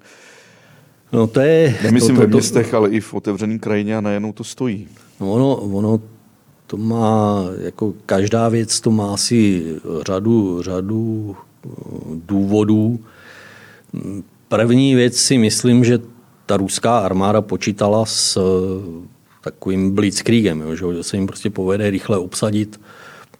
No 1.12 1.26
to 1.26 1.40
je... 1.40 1.78
Nemyslím 1.82 2.16
to, 2.16 2.20
to, 2.20 2.26
to, 2.26 2.30
ve 2.30 2.36
městech, 2.36 2.74
ale 2.74 2.90
i 2.90 3.00
v 3.00 3.14
otevřeném 3.14 3.58
krajině 3.58 3.96
a 3.96 4.00
najednou 4.00 4.32
to 4.32 4.44
stojí. 4.44 4.88
No 5.20 5.32
ono, 5.32 5.56
ono 5.56 6.00
to 6.66 6.76
má, 6.76 7.44
jako 7.60 7.94
každá 8.06 8.48
věc 8.48 8.80
to 8.80 8.90
má 8.90 9.14
asi 9.14 9.64
řadu, 10.06 10.62
řadu 10.62 11.36
eh, 11.36 11.68
důvodů. 12.26 13.00
První 14.48 14.94
věc 14.94 15.16
si 15.16 15.38
myslím, 15.38 15.84
že 15.84 15.98
ta 16.46 16.56
ruská 16.56 16.98
armáda 16.98 17.40
počítala 17.40 18.06
s 18.06 18.36
eh, 18.36 19.08
takovým 19.40 19.94
blitzkriegem, 19.94 20.60
jo, 20.60 20.92
že 20.92 21.02
se 21.02 21.16
jim 21.16 21.26
prostě 21.26 21.50
povede 21.50 21.90
rychle 21.90 22.18
obsadit 22.18 22.80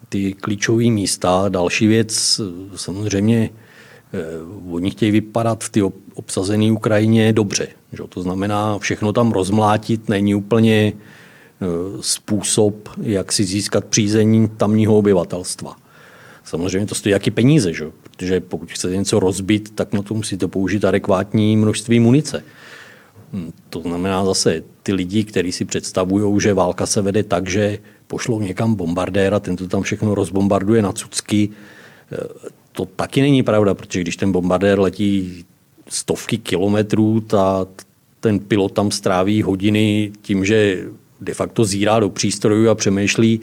ty 0.09 0.33
klíčové 0.33 0.83
místa. 0.83 1.45
Další 1.49 1.87
věc, 1.87 2.41
eh, 2.43 2.77
samozřejmě, 2.77 3.49
oni 4.71 4.91
chtějí 4.91 5.11
vypadat 5.11 5.63
v 5.63 5.69
té 5.69 5.79
obsazené 6.13 6.71
Ukrajině 6.71 7.33
dobře. 7.33 7.67
Že? 7.93 8.03
To 8.09 8.21
znamená, 8.21 8.77
všechno 8.77 9.13
tam 9.13 9.31
rozmlátit 9.31 10.09
není 10.09 10.35
úplně 10.35 10.93
Eh, 11.63 11.97
způsob, 12.01 12.89
jak 13.01 13.31
si 13.31 13.43
získat 13.43 13.85
přízení 13.85 14.49
tamního 14.57 14.97
obyvatelstva. 14.97 15.75
Samozřejmě 16.43 16.87
to 16.87 16.95
stojí 16.95 17.13
jaký 17.13 17.31
peníze, 17.31 17.73
že? 17.73 17.85
protože 18.01 18.39
pokud 18.39 18.71
chcete 18.71 18.95
něco 18.95 19.19
rozbit, 19.19 19.75
tak 19.75 19.93
na 19.93 20.01
to 20.01 20.13
musíte 20.13 20.47
použít 20.47 20.85
adekvátní 20.85 21.57
množství 21.57 21.99
munice. 21.99 22.43
Hm, 23.33 23.51
to 23.69 23.81
znamená 23.81 24.25
zase 24.25 24.63
ty 24.83 24.93
lidi, 24.93 25.23
kteří 25.23 25.51
si 25.51 25.65
představují, 25.65 26.41
že 26.41 26.53
válka 26.53 26.85
se 26.85 27.01
vede 27.01 27.23
tak, 27.23 27.49
že 27.49 27.79
pošlou 28.07 28.41
někam 28.41 28.75
bombardéra, 28.75 29.39
ten 29.39 29.55
to 29.55 29.67
tam 29.67 29.81
všechno 29.81 30.15
rozbombarduje 30.15 30.81
na 30.81 30.91
cucky. 30.91 31.49
Eh, 32.11 32.17
to 32.71 32.85
taky 32.85 33.21
není 33.21 33.43
pravda, 33.43 33.73
protože 33.73 34.01
když 34.01 34.17
ten 34.17 34.31
bombardér 34.31 34.79
letí 34.79 35.45
stovky 35.89 36.37
kilometrů, 36.37 37.21
ta, 37.21 37.67
ten 38.19 38.39
pilot 38.39 38.71
tam 38.71 38.91
stráví 38.91 39.41
hodiny 39.41 40.11
tím, 40.21 40.45
že 40.45 40.85
de 41.21 41.33
facto 41.33 41.65
zírá 41.65 41.99
do 41.99 42.09
přístrojů 42.09 42.69
a 42.69 42.75
přemýšlí, 42.75 43.41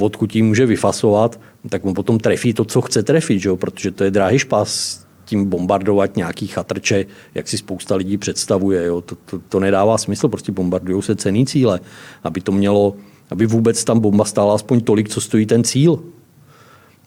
odkud 0.00 0.32
tím 0.32 0.46
může 0.46 0.66
vyfasovat, 0.66 1.40
tak 1.68 1.84
on 1.84 1.94
potom 1.94 2.18
trefí 2.18 2.54
to, 2.54 2.64
co 2.64 2.80
chce 2.80 3.02
trefit, 3.02 3.40
že? 3.40 3.50
protože 3.54 3.90
to 3.90 4.04
je 4.04 4.10
dráhý 4.10 4.38
špas 4.38 5.04
tím 5.28 5.44
bombardovat 5.44 6.16
nějaký 6.16 6.46
chatrče, 6.46 7.06
jak 7.34 7.48
si 7.48 7.58
spousta 7.58 7.96
lidí 7.96 8.18
představuje. 8.18 8.84
Jo? 8.84 9.00
To, 9.00 9.14
to, 9.14 9.38
to 9.48 9.60
nedává 9.60 9.98
smysl, 9.98 10.28
prostě 10.28 10.52
bombardují 10.52 11.02
se 11.02 11.16
cený 11.16 11.46
cíle, 11.46 11.80
aby 12.24 12.40
to 12.40 12.52
mělo, 12.52 12.96
aby 13.30 13.46
vůbec 13.46 13.84
tam 13.84 14.00
bomba 14.00 14.24
stála 14.24 14.54
aspoň 14.54 14.80
tolik, 14.80 15.08
co 15.08 15.20
stojí 15.20 15.46
ten 15.46 15.64
cíl. 15.64 16.00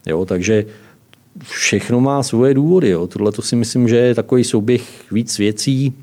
Jo? 0.06 0.26
Takže 0.26 0.66
všechno 1.44 2.02
má 2.02 2.24
svoje 2.24 2.54
důvody. 2.54 2.90
Jo? 2.90 3.08
Tohle 3.08 3.32
to 3.32 3.42
si 3.42 3.56
myslím, 3.56 3.88
že 3.88 3.96
je 3.96 4.16
takový 4.16 4.44
souběh 4.44 5.12
víc 5.12 5.38
věcí. 5.38 5.94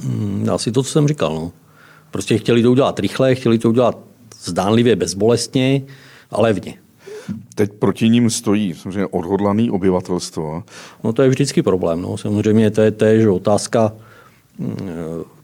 Hmm, 0.00 0.46
asi 0.52 0.72
to, 0.72 0.82
co 0.82 0.90
jsem 0.90 1.08
říkal. 1.08 1.34
No. 1.34 1.52
Prostě 2.10 2.38
chtěli 2.38 2.62
to 2.62 2.70
udělat 2.70 3.00
rychle, 3.00 3.34
chtěli 3.34 3.58
to 3.58 3.68
udělat 3.68 3.98
zdánlivě 4.44 4.96
bezbolestně 4.96 5.82
a 6.30 6.40
levně. 6.40 6.83
Teď 7.54 7.72
proti 7.72 8.08
ním 8.08 8.30
stojí 8.30 8.74
samozřejmě 8.74 9.06
odhodlaný 9.06 9.70
obyvatelstvo. 9.70 10.62
No 11.04 11.12
to 11.12 11.22
je 11.22 11.28
vždycky 11.28 11.62
problém. 11.62 12.02
No. 12.02 12.16
Samozřejmě 12.16 12.70
to 12.70 13.04
je, 13.04 13.20
že 13.20 13.30
otázka, 13.30 13.92
mm, 14.58 14.76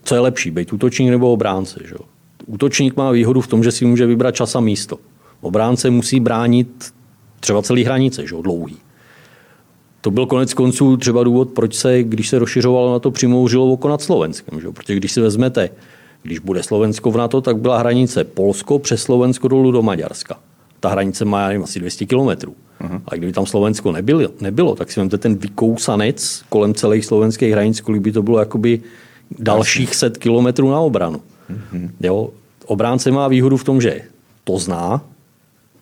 co 0.03 0.15
je 0.15 0.21
lepší, 0.21 0.51
být 0.51 0.73
útočník 0.73 1.09
nebo 1.09 1.33
obránce. 1.33 1.79
Že? 1.85 1.95
Útočník 2.45 2.97
má 2.97 3.11
výhodu 3.11 3.41
v 3.41 3.47
tom, 3.47 3.63
že 3.63 3.71
si 3.71 3.85
může 3.85 4.05
vybrat 4.05 4.35
čas 4.35 4.55
a 4.55 4.59
místo. 4.59 4.97
Obránce 5.41 5.89
musí 5.89 6.19
bránit 6.19 6.93
třeba 7.39 7.61
celý 7.61 7.83
hranice, 7.83 8.27
že? 8.27 8.35
dlouhý. 8.41 8.77
To 10.01 10.11
byl 10.11 10.25
konec 10.25 10.53
konců 10.53 10.97
třeba 10.97 11.23
důvod, 11.23 11.49
proč 11.49 11.75
se, 11.75 12.03
když 12.03 12.29
se 12.29 12.39
rozšiřovalo 12.39 12.91
na 12.91 12.99
to, 12.99 13.11
přimouřilo 13.11 13.71
oko 13.71 13.89
nad 13.89 14.01
Slovenskem. 14.01 14.59
Že? 14.59 14.71
Protože 14.71 14.95
když 14.95 15.11
si 15.11 15.21
vezmete 15.21 15.69
když 16.23 16.39
bude 16.39 16.63
Slovensko 16.63 17.11
v 17.11 17.17
NATO, 17.17 17.41
tak 17.41 17.57
byla 17.57 17.77
hranice 17.77 18.23
Polsko 18.23 18.79
přes 18.79 19.01
Slovensko 19.01 19.47
dolů 19.47 19.71
do 19.71 19.81
Maďarska. 19.81 20.39
Ta 20.81 20.89
hranice 20.89 21.25
má 21.25 21.47
nevím, 21.47 21.63
asi 21.63 21.79
200 21.79 22.05
kilometrů. 22.05 22.55
Uh-huh. 22.81 23.01
A 23.07 23.15
kdyby 23.15 23.31
tam 23.31 23.45
Slovensko 23.45 23.91
nebylo, 23.91 24.29
nebylo 24.41 24.75
tak 24.75 24.91
si 24.91 24.99
vemte 24.99 25.17
ten 25.17 25.35
vykousanec 25.35 26.43
kolem 26.49 26.73
celých 26.73 27.05
slovenských 27.05 27.51
hranic, 27.51 27.81
kolik 27.81 28.01
by 28.01 28.11
to 28.11 28.21
bylo 28.21 28.39
jakoby 28.39 28.81
dalších 29.39 29.95
set 29.95 30.17
kilometrů 30.17 30.71
na 30.71 30.79
obranu. 30.79 31.21
Uh-huh. 31.49 31.89
Jo? 32.01 32.29
Obránce 32.65 33.11
má 33.11 33.27
výhodu 33.27 33.57
v 33.57 33.63
tom, 33.63 33.81
že 33.81 34.01
to 34.43 34.57
zná, 34.57 35.01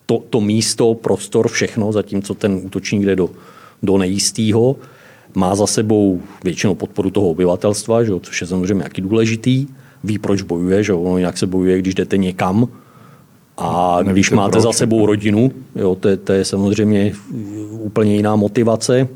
to, 0.05 0.23
to 0.29 0.41
místo, 0.41 0.93
prostor, 0.93 1.47
všechno, 1.47 1.91
zatímco 1.91 2.33
ten 2.33 2.61
útočník 2.63 3.05
jde 3.05 3.15
do, 3.15 3.29
do 3.83 3.97
nejistého, 3.97 4.75
má 5.35 5.55
za 5.55 5.67
sebou 5.67 6.21
většinou 6.43 6.75
podporu 6.75 7.09
toho 7.09 7.29
obyvatelstva, 7.29 8.03
že, 8.03 8.11
což 8.21 8.41
je 8.41 8.47
samozřejmě 8.47 8.83
jaký 8.83 9.01
důležitý 9.01 9.67
ví, 10.03 10.19
proč 10.19 10.41
bojuje, 10.41 10.83
že 10.83 10.93
ono 10.93 11.17
jinak 11.17 11.37
se 11.37 11.47
bojuje, 11.47 11.79
když 11.79 11.95
jdete 11.95 12.17
někam, 12.17 12.67
a 13.59 13.97
Nevíte 13.97 14.13
když 14.13 14.31
máte 14.31 14.51
proč. 14.51 14.63
za 14.63 14.73
sebou 14.73 15.05
rodinu, 15.05 15.51
jo, 15.75 15.95
to, 15.95 16.07
je, 16.07 16.17
to 16.17 16.33
je 16.33 16.45
samozřejmě 16.45 17.13
úplně 17.69 18.15
jiná 18.15 18.35
motivace. 18.35 19.07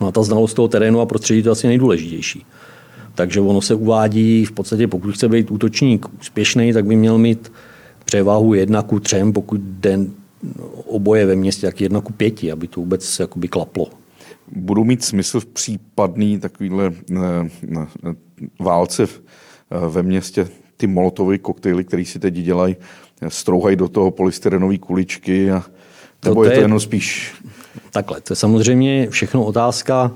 No 0.00 0.06
a 0.06 0.12
ta 0.12 0.22
znalost 0.22 0.54
toho 0.54 0.68
terénu 0.68 1.00
a 1.00 1.06
prostředí 1.06 1.42
to 1.42 1.48
je 1.48 1.52
asi 1.52 1.66
nejdůležitější. 1.66 2.46
Takže 3.14 3.40
ono 3.40 3.60
se 3.60 3.74
uvádí, 3.74 4.44
v 4.44 4.52
podstatě 4.52 4.88
pokud 4.88 5.14
chce 5.14 5.28
být 5.28 5.50
útočník 5.50 6.06
úspěšný, 6.20 6.72
tak 6.72 6.86
by 6.86 6.96
měl 6.96 7.18
mít 7.18 7.52
převahu 8.04 8.54
jedna 8.54 8.82
ku 8.82 9.00
třem, 9.00 9.32
pokud 9.32 9.60
den 9.60 10.10
oboje 10.86 11.26
ve 11.26 11.36
městě, 11.36 11.66
tak 11.66 11.80
jedna 11.80 12.00
ku 12.00 12.12
pěti, 12.12 12.52
aby 12.52 12.68
to 12.68 12.80
vůbec 12.80 13.18
jakoby 13.18 13.48
klaplo. 13.48 13.86
Budou 14.52 14.84
mít 14.84 15.04
smysl 15.04 15.40
v 15.40 15.46
případný 15.46 16.40
takovýhle 16.40 16.92
ne, 17.10 17.50
ne, 17.66 17.86
válce 18.60 19.06
ve 19.88 20.02
městě 20.02 20.48
ty 20.76 20.86
molotové 20.86 21.38
koktejly, 21.38 21.84
které 21.84 22.04
si 22.04 22.18
teď 22.18 22.34
dělají, 22.34 22.76
strouhají 23.28 23.76
do 23.76 23.88
toho 23.88 24.10
polystyrenové 24.10 24.78
kuličky 24.78 25.50
a 25.50 25.62
nebo 26.24 26.44
to 26.44 26.50
je 26.50 26.56
to 26.56 26.60
jenom 26.60 26.80
spíš... 26.80 27.34
Takhle, 27.90 28.20
to 28.20 28.32
je 28.32 28.36
samozřejmě 28.36 29.10
všechno 29.10 29.44
otázka 29.44 30.12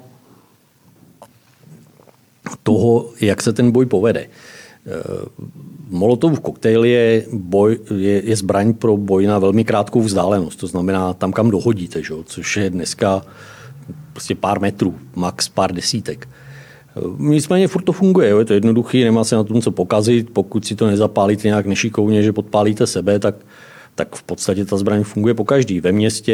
toho, 2.63 3.11
jak 3.21 3.43
se 3.43 3.53
ten 3.53 3.71
boj 3.71 3.87
povede. 3.87 4.27
Molotov 5.91 6.41
koktejl 6.41 6.85
je, 6.85 7.27
boj, 7.33 7.79
je, 7.97 8.25
je 8.25 8.37
zbraň 8.37 8.75
pro 8.75 8.97
boj 8.97 9.27
na 9.27 9.39
velmi 9.39 9.65
krátkou 9.65 10.01
vzdálenost, 10.01 10.57
to 10.57 10.67
znamená 10.67 11.15
tam, 11.15 11.33
kam 11.33 11.51
dohodíte, 11.51 12.03
že? 12.03 12.15
což 12.25 12.57
je 12.57 12.71
dneska 12.71 13.23
prostě 14.13 14.35
pár 14.35 14.61
metrů, 14.61 14.99
max 15.15 15.49
pár 15.49 15.73
desítek. 15.73 16.29
Nicméně 17.19 17.69
furt 17.69 17.83
to 17.83 17.93
funguje, 17.93 18.29
jo? 18.29 18.39
je 18.39 18.45
to 18.45 18.55
jednoduchý, 18.55 19.05
nemá 19.05 19.25
se 19.25 19.37
na 19.37 19.45
tom 19.45 19.63
co 19.63 19.71
pokazit, 19.71 20.31
pokud 20.31 20.65
si 20.65 20.75
to 20.75 20.87
nezapálíte 20.87 21.49
nějak 21.49 21.67
nešikovně, 21.67 22.23
že 22.23 22.33
podpálíte 22.33 22.87
sebe, 22.87 23.19
tak, 23.19 23.35
tak 23.95 24.17
v 24.17 24.23
podstatě 24.23 24.65
ta 24.65 24.77
zbraň 24.77 25.05
funguje 25.05 25.35
po 25.35 25.45
každý. 25.45 25.81
Ve 25.81 25.93
městě 25.93 26.33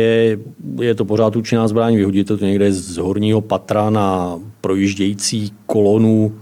je 0.81 0.95
to 0.95 1.05
pořád 1.05 1.37
účinná 1.37 1.69
zbraň, 1.69 1.97
vyhodíte 1.97 2.37
to 2.37 2.45
někde 2.45 2.73
z 2.73 2.97
horního 2.97 3.41
patra 3.41 3.91
na 3.91 4.39
projíždějící 4.61 5.53
kolonu, 5.67 6.33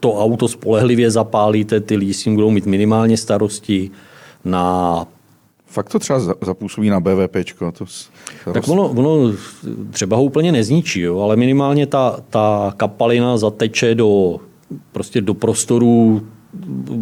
to 0.00 0.14
auto 0.14 0.48
spolehlivě 0.48 1.10
zapálíte, 1.10 1.80
ty 1.80 1.96
lidi 1.96 2.14
s 2.14 2.22
tím 2.22 2.34
budou 2.34 2.50
mít 2.50 2.66
minimálně 2.66 3.16
starosti. 3.16 3.90
Na 4.44 5.06
Fakt 5.74 5.88
to 5.88 5.98
třeba 5.98 6.20
zapůsobí 6.40 6.90
na 6.90 7.00
BVP. 7.00 7.36
To 8.44 8.52
tak 8.52 8.68
ono, 8.68 8.88
ono 8.88 9.32
třeba 9.90 10.16
ho 10.16 10.24
úplně 10.24 10.52
nezničí, 10.52 11.00
jo, 11.00 11.20
ale 11.20 11.36
minimálně 11.36 11.86
ta, 11.86 12.16
ta 12.30 12.74
kapalina 12.76 13.36
zateče 13.36 13.94
do, 13.94 14.36
prostě 14.92 15.20
do 15.20 15.34
prostoru, 15.34 16.22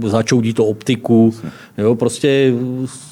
začoudí 0.06 0.54
to 0.54 0.64
optiku, 0.66 1.34
jo, 1.78 1.94
prostě 1.94 2.54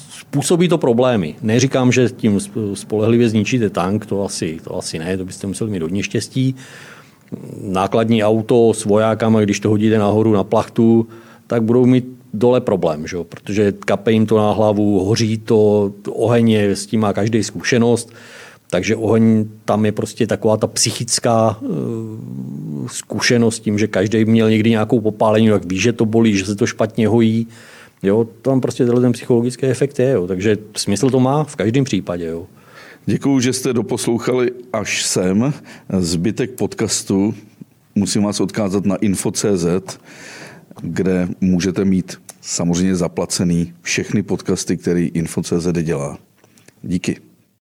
způsobí 0.09 0.67
to 0.67 0.77
problémy. 0.77 1.35
Neříkám, 1.41 1.91
že 1.91 2.09
tím 2.09 2.39
spolehlivě 2.73 3.29
zničíte 3.29 3.69
tank, 3.69 4.05
to 4.05 4.25
asi, 4.25 4.59
to 4.63 4.77
asi 4.77 4.99
ne, 4.99 5.17
to 5.17 5.25
byste 5.25 5.47
museli 5.47 5.71
mít 5.71 5.81
hodně 5.81 6.03
štěstí. 6.03 6.55
Nákladní 7.61 8.23
auto 8.23 8.73
s 8.73 8.85
vojákama, 8.85 9.41
když 9.41 9.59
to 9.59 9.69
hodíte 9.69 9.97
nahoru 9.97 10.33
na 10.33 10.43
plachtu, 10.43 11.07
tak 11.47 11.63
budou 11.63 11.85
mít 11.85 12.20
dole 12.33 12.61
problém, 12.61 13.07
že? 13.07 13.17
protože 13.23 13.71
kape 13.71 14.11
jim 14.11 14.25
to 14.25 14.37
na 14.37 14.51
hlavu, 14.51 15.05
hoří 15.05 15.37
to, 15.37 15.93
oheň 16.09 16.49
je, 16.49 16.75
s 16.75 16.85
tím 16.85 16.99
má 16.99 17.13
každý 17.13 17.43
zkušenost, 17.43 18.13
takže 18.69 18.95
oheň 18.95 19.45
tam 19.65 19.85
je 19.85 19.91
prostě 19.91 20.27
taková 20.27 20.57
ta 20.57 20.67
psychická 20.67 21.57
uh, 21.61 22.87
zkušenost 22.87 23.59
tím, 23.59 23.79
že 23.79 23.87
každý 23.87 24.25
měl 24.25 24.49
někdy 24.49 24.69
nějakou 24.69 24.99
popálení, 24.99 25.45
jak 25.45 25.65
ví, 25.65 25.79
že 25.79 25.93
to 25.93 26.05
bolí, 26.05 26.37
že 26.37 26.45
se 26.45 26.55
to 26.55 26.67
špatně 26.67 27.07
hojí. 27.07 27.47
Jo, 28.03 28.27
tam 28.41 28.61
prostě 28.61 28.85
tenhle 28.85 29.01
ten 29.01 29.11
psychologický 29.11 29.65
efekt 29.65 29.99
je, 29.99 30.09
jo. 30.09 30.27
takže 30.27 30.57
smysl 30.77 31.09
to 31.09 31.19
má 31.19 31.43
v 31.43 31.55
každém 31.55 31.83
případě. 31.83 32.25
Jo. 32.25 32.47
Děkuji, 33.05 33.39
že 33.39 33.53
jste 33.53 33.73
doposlouchali 33.73 34.51
až 34.73 35.05
sem. 35.05 35.53
Zbytek 35.99 36.51
podcastu 36.51 37.33
musím 37.95 38.23
vás 38.23 38.39
odkázat 38.39 38.85
na 38.85 38.95
info.cz, 38.95 39.99
kde 40.81 41.27
můžete 41.41 41.85
mít 41.85 42.21
samozřejmě 42.41 42.95
zaplacený 42.95 43.73
všechny 43.81 44.23
podcasty, 44.23 44.77
který 44.77 45.07
info.cz 45.07 45.67
dělá. 45.81 46.17
Díky. 46.83 47.30